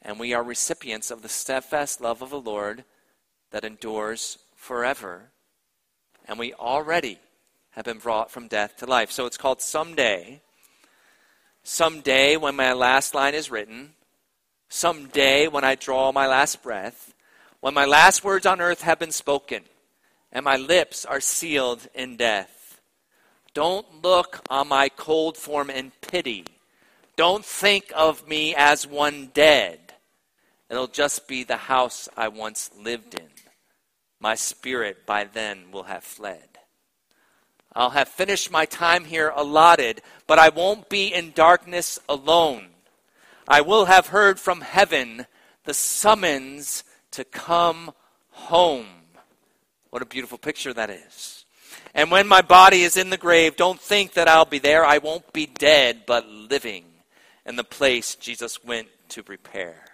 and 0.03 0.21
we 0.21 0.35
are 0.35 0.43
recipients 0.43 1.11
of 1.11 1.23
the 1.23 1.29
steadfast 1.29 2.01
love 2.01 2.23
of 2.23 2.31
the 2.31 2.41
Lord 2.41 2.85
that 3.51 3.65
endures 3.65 4.39
forever. 4.55 5.31
And 6.27 6.39
we 6.39 6.53
already 6.55 7.19
have 7.71 7.85
been 7.85 7.99
brought 7.99 8.31
from 8.31 8.49
death 8.49 8.77
to 8.79 8.87
life. 8.87 9.11
So 9.11 9.27
it's 9.27 9.39
called 9.39 9.63
Someday. 9.63 10.43
Someday, 11.63 12.37
when 12.37 12.57
my 12.57 12.73
last 12.73 13.15
line 13.15 13.35
is 13.35 13.51
written, 13.51 13.93
someday, 14.69 15.49
when 15.49 15.65
I 15.65 15.75
draw 15.75 16.13
my 16.13 16.27
last 16.27 16.63
breath, 16.63 17.15
when 17.61 17.73
my 17.73 17.85
last 17.85 18.25
words 18.25 18.47
on 18.47 18.61
earth 18.61 18.83
have 18.83 18.99
been 18.99 19.13
spoken, 19.13 19.63
and 20.33 20.45
my 20.45 20.57
lips 20.57 21.05
are 21.05 21.21
sealed 21.21 21.87
in 21.95 22.17
death. 22.17 22.81
Don't 23.55 24.03
look 24.03 24.41
on 24.51 24.69
my 24.69 24.89
cold 24.89 25.37
form 25.37 25.71
in 25.71 25.93
pity. 26.01 26.45
Don't 27.23 27.45
think 27.45 27.93
of 27.95 28.27
me 28.27 28.53
as 28.53 28.85
one 28.85 29.31
dead. 29.33 29.79
It'll 30.69 30.89
just 30.89 31.29
be 31.29 31.45
the 31.45 31.57
house 31.57 32.09
I 32.17 32.27
once 32.27 32.69
lived 32.77 33.15
in. 33.15 33.29
My 34.19 34.35
spirit 34.35 35.07
by 35.07 35.23
then 35.33 35.71
will 35.71 35.85
have 35.85 36.03
fled. 36.03 36.59
I'll 37.77 37.91
have 37.91 38.09
finished 38.09 38.51
my 38.51 38.65
time 38.65 39.05
here 39.05 39.33
allotted, 39.37 40.03
but 40.27 40.41
I 40.41 40.49
won't 40.49 40.89
be 40.89 41.15
in 41.15 41.31
darkness 41.31 42.01
alone. 42.09 42.71
I 43.47 43.61
will 43.61 43.85
have 43.85 44.09
heard 44.09 44.41
from 44.41 44.61
heaven 44.61 45.27
the 45.63 45.75
summons 45.75 46.83
to 47.13 47.23
come 47.23 47.93
home. 48.31 48.89
What 49.91 50.03
a 50.03 50.07
beautiful 50.07 50.39
picture 50.39 50.73
that 50.73 50.91
is. 50.91 51.45
And 51.95 52.11
when 52.11 52.27
my 52.27 52.43
body 52.43 52.83
is 52.83 52.97
in 52.97 53.11
the 53.11 53.17
grave, 53.17 53.55
don't 53.55 53.81
think 53.81 54.15
that 54.15 54.27
I'll 54.27 54.45
be 54.45 54.59
there. 54.59 54.85
I 54.85 54.99
won't 54.99 55.33
be 55.33 55.47
dead, 55.47 56.03
but 56.05 56.27
living 56.27 56.87
in 57.47 57.57
the 57.57 57.65
place 57.65 58.15
Jesus 58.15 58.65
went 58.65 58.89
to 59.11 59.23
prepare. 59.23 59.85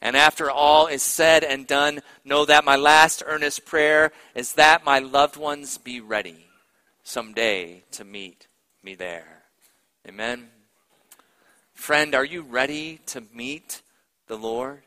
And 0.00 0.16
after 0.16 0.50
all 0.50 0.86
is 0.86 1.02
said 1.02 1.42
and 1.42 1.66
done, 1.66 2.00
know 2.24 2.44
that 2.44 2.64
my 2.64 2.76
last 2.76 3.22
earnest 3.26 3.64
prayer 3.64 4.12
is 4.34 4.52
that 4.52 4.84
my 4.84 4.98
loved 4.98 5.36
ones 5.36 5.78
be 5.78 6.00
ready 6.00 6.46
someday 7.02 7.82
to 7.92 8.04
meet 8.04 8.46
me 8.82 8.94
there. 8.94 9.42
Amen. 10.06 10.48
Friend, 11.74 12.14
are 12.14 12.24
you 12.24 12.42
ready 12.42 13.00
to 13.06 13.22
meet 13.32 13.82
the 14.28 14.36
Lord? 14.36 14.82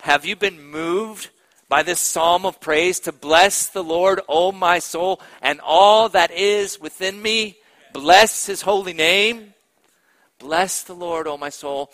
Have 0.00 0.24
you 0.24 0.36
been 0.36 0.62
moved 0.62 1.30
by 1.68 1.82
this 1.82 2.00
psalm 2.00 2.44
of 2.44 2.60
praise 2.60 3.00
to 3.00 3.12
bless 3.12 3.66
the 3.66 3.84
Lord, 3.84 4.20
O 4.28 4.52
my 4.52 4.78
soul, 4.78 5.20
and 5.40 5.60
all 5.62 6.08
that 6.10 6.30
is 6.30 6.80
within 6.80 7.20
me? 7.20 7.56
Bless 7.92 8.46
his 8.46 8.62
holy 8.62 8.92
name. 8.92 9.54
Bless 10.42 10.82
the 10.82 10.94
Lord, 10.94 11.28
O 11.28 11.38
my 11.38 11.50
soul, 11.50 11.92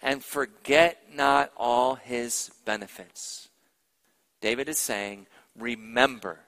and 0.00 0.22
forget 0.22 1.02
not 1.12 1.50
all 1.56 1.96
his 1.96 2.52
benefits. 2.64 3.48
David 4.40 4.68
is 4.68 4.78
saying, 4.78 5.26
Remember 5.58 6.38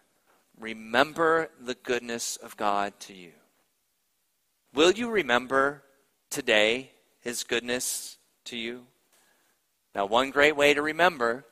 remember 0.60 1.50
the 1.58 1.74
goodness 1.74 2.36
of 2.36 2.56
God 2.56 2.92
to 3.00 3.14
you. 3.14 3.32
Will 4.74 4.92
you 4.92 5.10
remember 5.10 5.82
today 6.28 6.92
his 7.20 7.42
goodness 7.42 8.18
to 8.44 8.56
you? 8.56 8.86
Now, 9.94 10.06
one 10.06 10.30
great 10.30 10.54
way 10.54 10.74
to 10.74 10.82
remember 10.82 11.44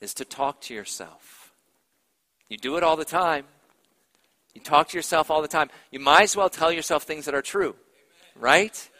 is 0.00 0.14
to 0.14 0.24
talk 0.24 0.60
to 0.62 0.74
yourself. 0.74 1.52
You 2.48 2.56
do 2.56 2.76
it 2.76 2.82
all 2.82 2.96
the 2.96 3.04
time. 3.04 3.44
You 4.54 4.60
talk 4.60 4.88
to 4.88 4.98
yourself 4.98 5.30
all 5.30 5.42
the 5.42 5.48
time. 5.48 5.70
You 5.92 6.00
might 6.00 6.24
as 6.24 6.36
well 6.36 6.48
tell 6.48 6.72
yourself 6.72 7.04
things 7.04 7.26
that 7.26 7.34
are 7.34 7.42
true, 7.42 7.76
right? 8.38 8.90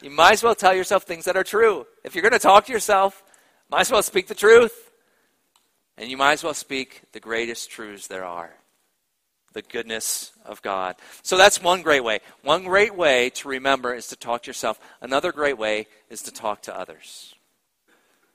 You 0.00 0.10
might 0.10 0.32
as 0.32 0.42
well 0.42 0.54
tell 0.54 0.74
yourself 0.74 1.04
things 1.04 1.24
that 1.24 1.36
are 1.36 1.44
true. 1.44 1.86
If 2.04 2.14
you're 2.14 2.22
going 2.22 2.32
to 2.32 2.38
talk 2.38 2.66
to 2.66 2.72
yourself, 2.72 3.22
might 3.70 3.82
as 3.82 3.90
well 3.90 4.02
speak 4.02 4.26
the 4.26 4.34
truth. 4.34 4.90
And 5.96 6.10
you 6.10 6.16
might 6.16 6.32
as 6.32 6.44
well 6.44 6.54
speak 6.54 7.02
the 7.12 7.20
greatest 7.20 7.70
truths 7.70 8.06
there 8.06 8.24
are 8.24 8.54
the 9.54 9.62
goodness 9.62 10.32
of 10.44 10.60
God. 10.62 10.96
So 11.22 11.38
that's 11.38 11.62
one 11.62 11.82
great 11.82 12.04
way. 12.04 12.18
One 12.42 12.64
great 12.64 12.94
way 12.94 13.30
to 13.30 13.48
remember 13.48 13.94
is 13.94 14.08
to 14.08 14.16
talk 14.16 14.42
to 14.42 14.48
yourself. 14.48 14.78
Another 15.00 15.32
great 15.32 15.56
way 15.56 15.86
is 16.10 16.22
to 16.22 16.32
talk 16.32 16.62
to 16.62 16.76
others. 16.76 17.34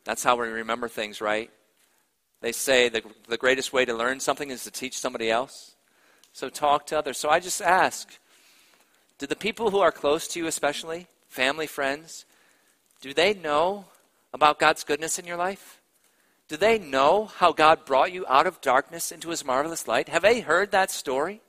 That's 0.05 0.23
how 0.23 0.37
we 0.37 0.47
remember 0.47 0.87
things, 0.87 1.21
right? 1.21 1.51
They 2.41 2.53
say 2.53 2.87
the, 2.87 3.03
the 3.27 3.37
greatest 3.37 3.73
way 3.73 3.83
to 3.83 3.93
learn 3.93 4.21
something 4.21 4.49
is 4.49 4.63
to 4.63 4.71
teach 4.71 4.97
somebody 4.97 5.29
else. 5.29 5.75
So 6.31 6.49
talk 6.49 6.87
to 6.87 6.97
others. 6.97 7.17
So 7.17 7.29
I 7.29 7.41
just 7.41 7.61
ask 7.61 8.17
do 9.19 9.27
the 9.27 9.35
people 9.35 9.69
who 9.69 9.79
are 9.79 9.91
close 9.91 10.27
to 10.29 10.39
you, 10.39 10.47
especially 10.47 11.07
family, 11.27 11.67
friends, 11.67 12.25
do 13.01 13.13
they 13.13 13.33
know 13.33 13.85
about 14.33 14.59
God's 14.59 14.83
goodness 14.83 15.19
in 15.19 15.25
your 15.25 15.37
life? 15.37 15.79
Do 16.47 16.57
they 16.57 16.79
know 16.79 17.25
how 17.25 17.51
God 17.51 17.85
brought 17.85 18.11
you 18.11 18.25
out 18.27 18.47
of 18.47 18.61
darkness 18.61 19.11
into 19.11 19.29
his 19.29 19.45
marvelous 19.45 19.87
light? 19.87 20.09
Have 20.09 20.23
they 20.23 20.39
heard 20.39 20.71
that 20.71 20.89
story? 20.89 21.41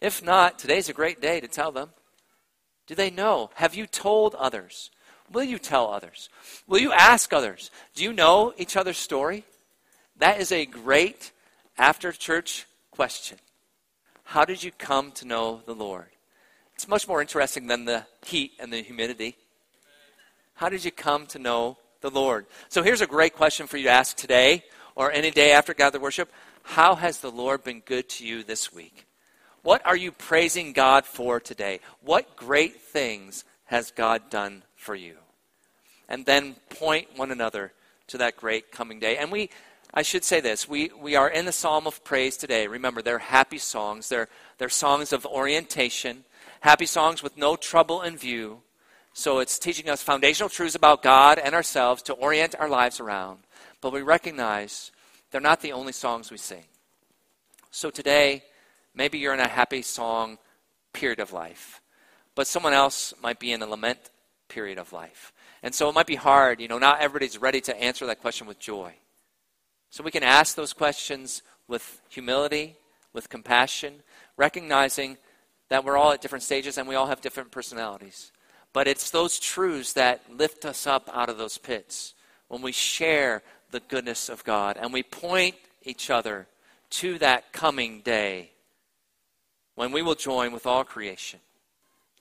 If 0.00 0.24
not, 0.24 0.58
today's 0.58 0.88
a 0.88 0.94
great 0.94 1.20
day 1.20 1.40
to 1.40 1.48
tell 1.48 1.70
them. 1.72 1.90
Do 2.86 2.94
they 2.94 3.10
know? 3.10 3.50
Have 3.54 3.74
you 3.74 3.86
told 3.86 4.34
others? 4.36 4.90
Will 5.30 5.44
you 5.44 5.58
tell 5.58 5.92
others? 5.92 6.28
Will 6.66 6.80
you 6.80 6.92
ask 6.92 7.32
others? 7.32 7.70
Do 7.94 8.04
you 8.04 8.12
know 8.12 8.54
each 8.56 8.76
other's 8.76 8.96
story? 8.96 9.44
That 10.18 10.40
is 10.40 10.52
a 10.52 10.66
great 10.66 11.32
after 11.76 12.12
church 12.12 12.66
question. 12.90 13.38
How 14.24 14.44
did 14.44 14.62
you 14.62 14.70
come 14.70 15.10
to 15.12 15.26
know 15.26 15.62
the 15.66 15.74
Lord? 15.74 16.11
It's 16.82 16.88
much 16.88 17.06
more 17.06 17.20
interesting 17.20 17.68
than 17.68 17.84
the 17.84 18.04
heat 18.26 18.54
and 18.58 18.72
the 18.72 18.82
humidity. 18.82 19.36
How 20.54 20.68
did 20.68 20.84
you 20.84 20.90
come 20.90 21.26
to 21.28 21.38
know 21.38 21.78
the 22.00 22.10
Lord. 22.10 22.46
So 22.70 22.82
here's 22.82 23.00
a 23.00 23.06
great 23.06 23.34
question 23.34 23.68
for 23.68 23.76
you 23.76 23.84
to 23.84 23.90
ask 23.90 24.16
today 24.16 24.64
or 24.96 25.12
any 25.12 25.30
day 25.30 25.52
after 25.52 25.72
gathered 25.74 26.02
worship. 26.02 26.28
How 26.64 26.96
has 26.96 27.20
the 27.20 27.30
Lord 27.30 27.62
been 27.62 27.78
good 27.78 28.08
to 28.08 28.26
you 28.26 28.42
this 28.42 28.72
week? 28.72 29.06
What 29.62 29.86
are 29.86 29.96
you 29.96 30.10
praising 30.10 30.72
God 30.72 31.06
for 31.06 31.38
today? 31.38 31.78
What 32.00 32.34
great 32.34 32.80
things 32.80 33.44
has 33.66 33.92
God 33.92 34.28
done 34.30 34.64
for 34.74 34.96
you? 34.96 35.18
And 36.08 36.26
then 36.26 36.56
point 36.68 37.16
one 37.16 37.30
another 37.30 37.72
to 38.08 38.18
that 38.18 38.36
great 38.36 38.72
coming 38.72 38.98
day. 38.98 39.18
And 39.18 39.30
we, 39.30 39.50
I 39.94 40.02
should 40.02 40.24
say 40.24 40.40
this, 40.40 40.66
we, 40.66 40.90
we 40.98 41.16
are 41.16 41.28
in 41.28 41.44
the 41.44 41.52
Psalm 41.52 41.86
of 41.86 42.02
Praise 42.02 42.38
today. 42.38 42.66
Remember, 42.66 43.02
they're 43.02 43.18
happy 43.18 43.58
songs, 43.58 44.08
they're, 44.08 44.28
they're 44.56 44.70
songs 44.70 45.12
of 45.12 45.26
orientation, 45.26 46.24
happy 46.60 46.86
songs 46.86 47.22
with 47.22 47.36
no 47.36 47.56
trouble 47.56 48.00
in 48.00 48.16
view. 48.16 48.62
So 49.12 49.40
it's 49.40 49.58
teaching 49.58 49.90
us 49.90 50.02
foundational 50.02 50.48
truths 50.48 50.74
about 50.74 51.02
God 51.02 51.38
and 51.38 51.54
ourselves 51.54 52.02
to 52.04 52.14
orient 52.14 52.54
our 52.58 52.70
lives 52.70 53.00
around. 53.00 53.40
But 53.82 53.92
we 53.92 54.00
recognize 54.00 54.90
they're 55.30 55.42
not 55.42 55.60
the 55.60 55.72
only 55.72 55.92
songs 55.92 56.30
we 56.30 56.38
sing. 56.38 56.64
So 57.70 57.90
today, 57.90 58.44
maybe 58.94 59.18
you're 59.18 59.34
in 59.34 59.40
a 59.40 59.48
happy 59.48 59.82
song 59.82 60.38
period 60.94 61.20
of 61.20 61.34
life, 61.34 61.82
but 62.34 62.46
someone 62.46 62.72
else 62.72 63.12
might 63.22 63.38
be 63.38 63.52
in 63.52 63.60
a 63.60 63.66
lament 63.66 64.10
period 64.48 64.78
of 64.78 64.94
life. 64.94 65.34
And 65.62 65.74
so 65.74 65.90
it 65.90 65.94
might 65.94 66.06
be 66.06 66.16
hard. 66.16 66.62
You 66.62 66.68
know, 66.68 66.78
not 66.78 67.00
everybody's 67.00 67.38
ready 67.38 67.60
to 67.62 67.78
answer 67.78 68.06
that 68.06 68.22
question 68.22 68.46
with 68.46 68.58
joy. 68.58 68.94
So 69.92 70.02
we 70.02 70.10
can 70.10 70.22
ask 70.22 70.56
those 70.56 70.72
questions 70.72 71.42
with 71.68 72.00
humility, 72.08 72.76
with 73.12 73.28
compassion, 73.28 73.96
recognizing 74.38 75.18
that 75.68 75.84
we're 75.84 75.98
all 75.98 76.12
at 76.12 76.22
different 76.22 76.44
stages 76.44 76.78
and 76.78 76.88
we 76.88 76.94
all 76.94 77.08
have 77.08 77.20
different 77.20 77.50
personalities. 77.50 78.32
But 78.72 78.88
it's 78.88 79.10
those 79.10 79.38
truths 79.38 79.92
that 79.92 80.22
lift 80.34 80.64
us 80.64 80.86
up 80.86 81.10
out 81.12 81.28
of 81.28 81.36
those 81.36 81.58
pits 81.58 82.14
when 82.48 82.62
we 82.62 82.72
share 82.72 83.42
the 83.70 83.80
goodness 83.80 84.30
of 84.30 84.44
God 84.44 84.78
and 84.80 84.94
we 84.94 85.02
point 85.02 85.56
each 85.82 86.08
other 86.08 86.46
to 86.88 87.18
that 87.18 87.52
coming 87.52 88.00
day 88.00 88.52
when 89.74 89.92
we 89.92 90.00
will 90.00 90.14
join 90.14 90.54
with 90.54 90.66
all 90.66 90.84
creation. 90.84 91.40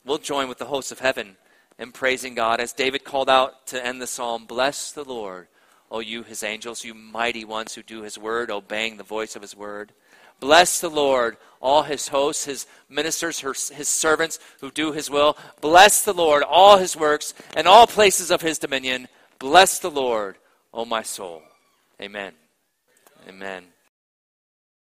We'll 0.06 0.18
join 0.18 0.50
with 0.50 0.58
the 0.58 0.66
hosts 0.66 0.92
of 0.92 1.00
heaven 1.00 1.38
in 1.80 1.94
praising 1.94 2.36
God. 2.36 2.60
As 2.60 2.74
David 2.74 3.06
called 3.06 3.30
out 3.30 3.68
to 3.68 3.86
end 3.86 4.02
the 4.02 4.08
psalm, 4.08 4.44
Bless 4.46 4.92
the 4.92 5.06
Lord, 5.06 5.48
O 5.92 6.00
you, 6.00 6.24
his 6.24 6.42
angels, 6.42 6.86
you 6.86 6.94
mighty 6.94 7.44
ones 7.44 7.76
who 7.76 7.84
do 7.84 8.02
his 8.02 8.18
word, 8.18 8.50
obeying 8.50 8.96
the 8.96 9.04
voice 9.04 9.36
of 9.36 9.42
his 9.42 9.56
word. 9.56 9.92
Bless 10.40 10.80
the 10.80 10.90
Lord, 10.90 11.36
all 11.62 11.84
his 11.84 12.08
hosts, 12.08 12.46
his 12.46 12.66
ministers, 12.90 13.40
his 13.70 13.88
servants 13.88 14.40
who 14.62 14.72
do 14.72 14.94
his 14.94 15.10
will. 15.10 15.38
Bless 15.60 16.04
the 16.04 16.14
Lord, 16.14 16.44
all 16.44 16.78
his 16.78 16.96
works, 16.96 17.34
and 17.56 17.68
all 17.68 17.86
places 17.86 18.32
of 18.32 18.42
his 18.42 18.58
dominion. 18.58 19.10
Bless 19.38 19.80
the 19.80 19.92
Lord, 19.92 20.38
O 20.74 20.86
my 20.86 21.04
soul. 21.04 21.44
Amen. 22.02 22.34
Amen. 23.28 23.66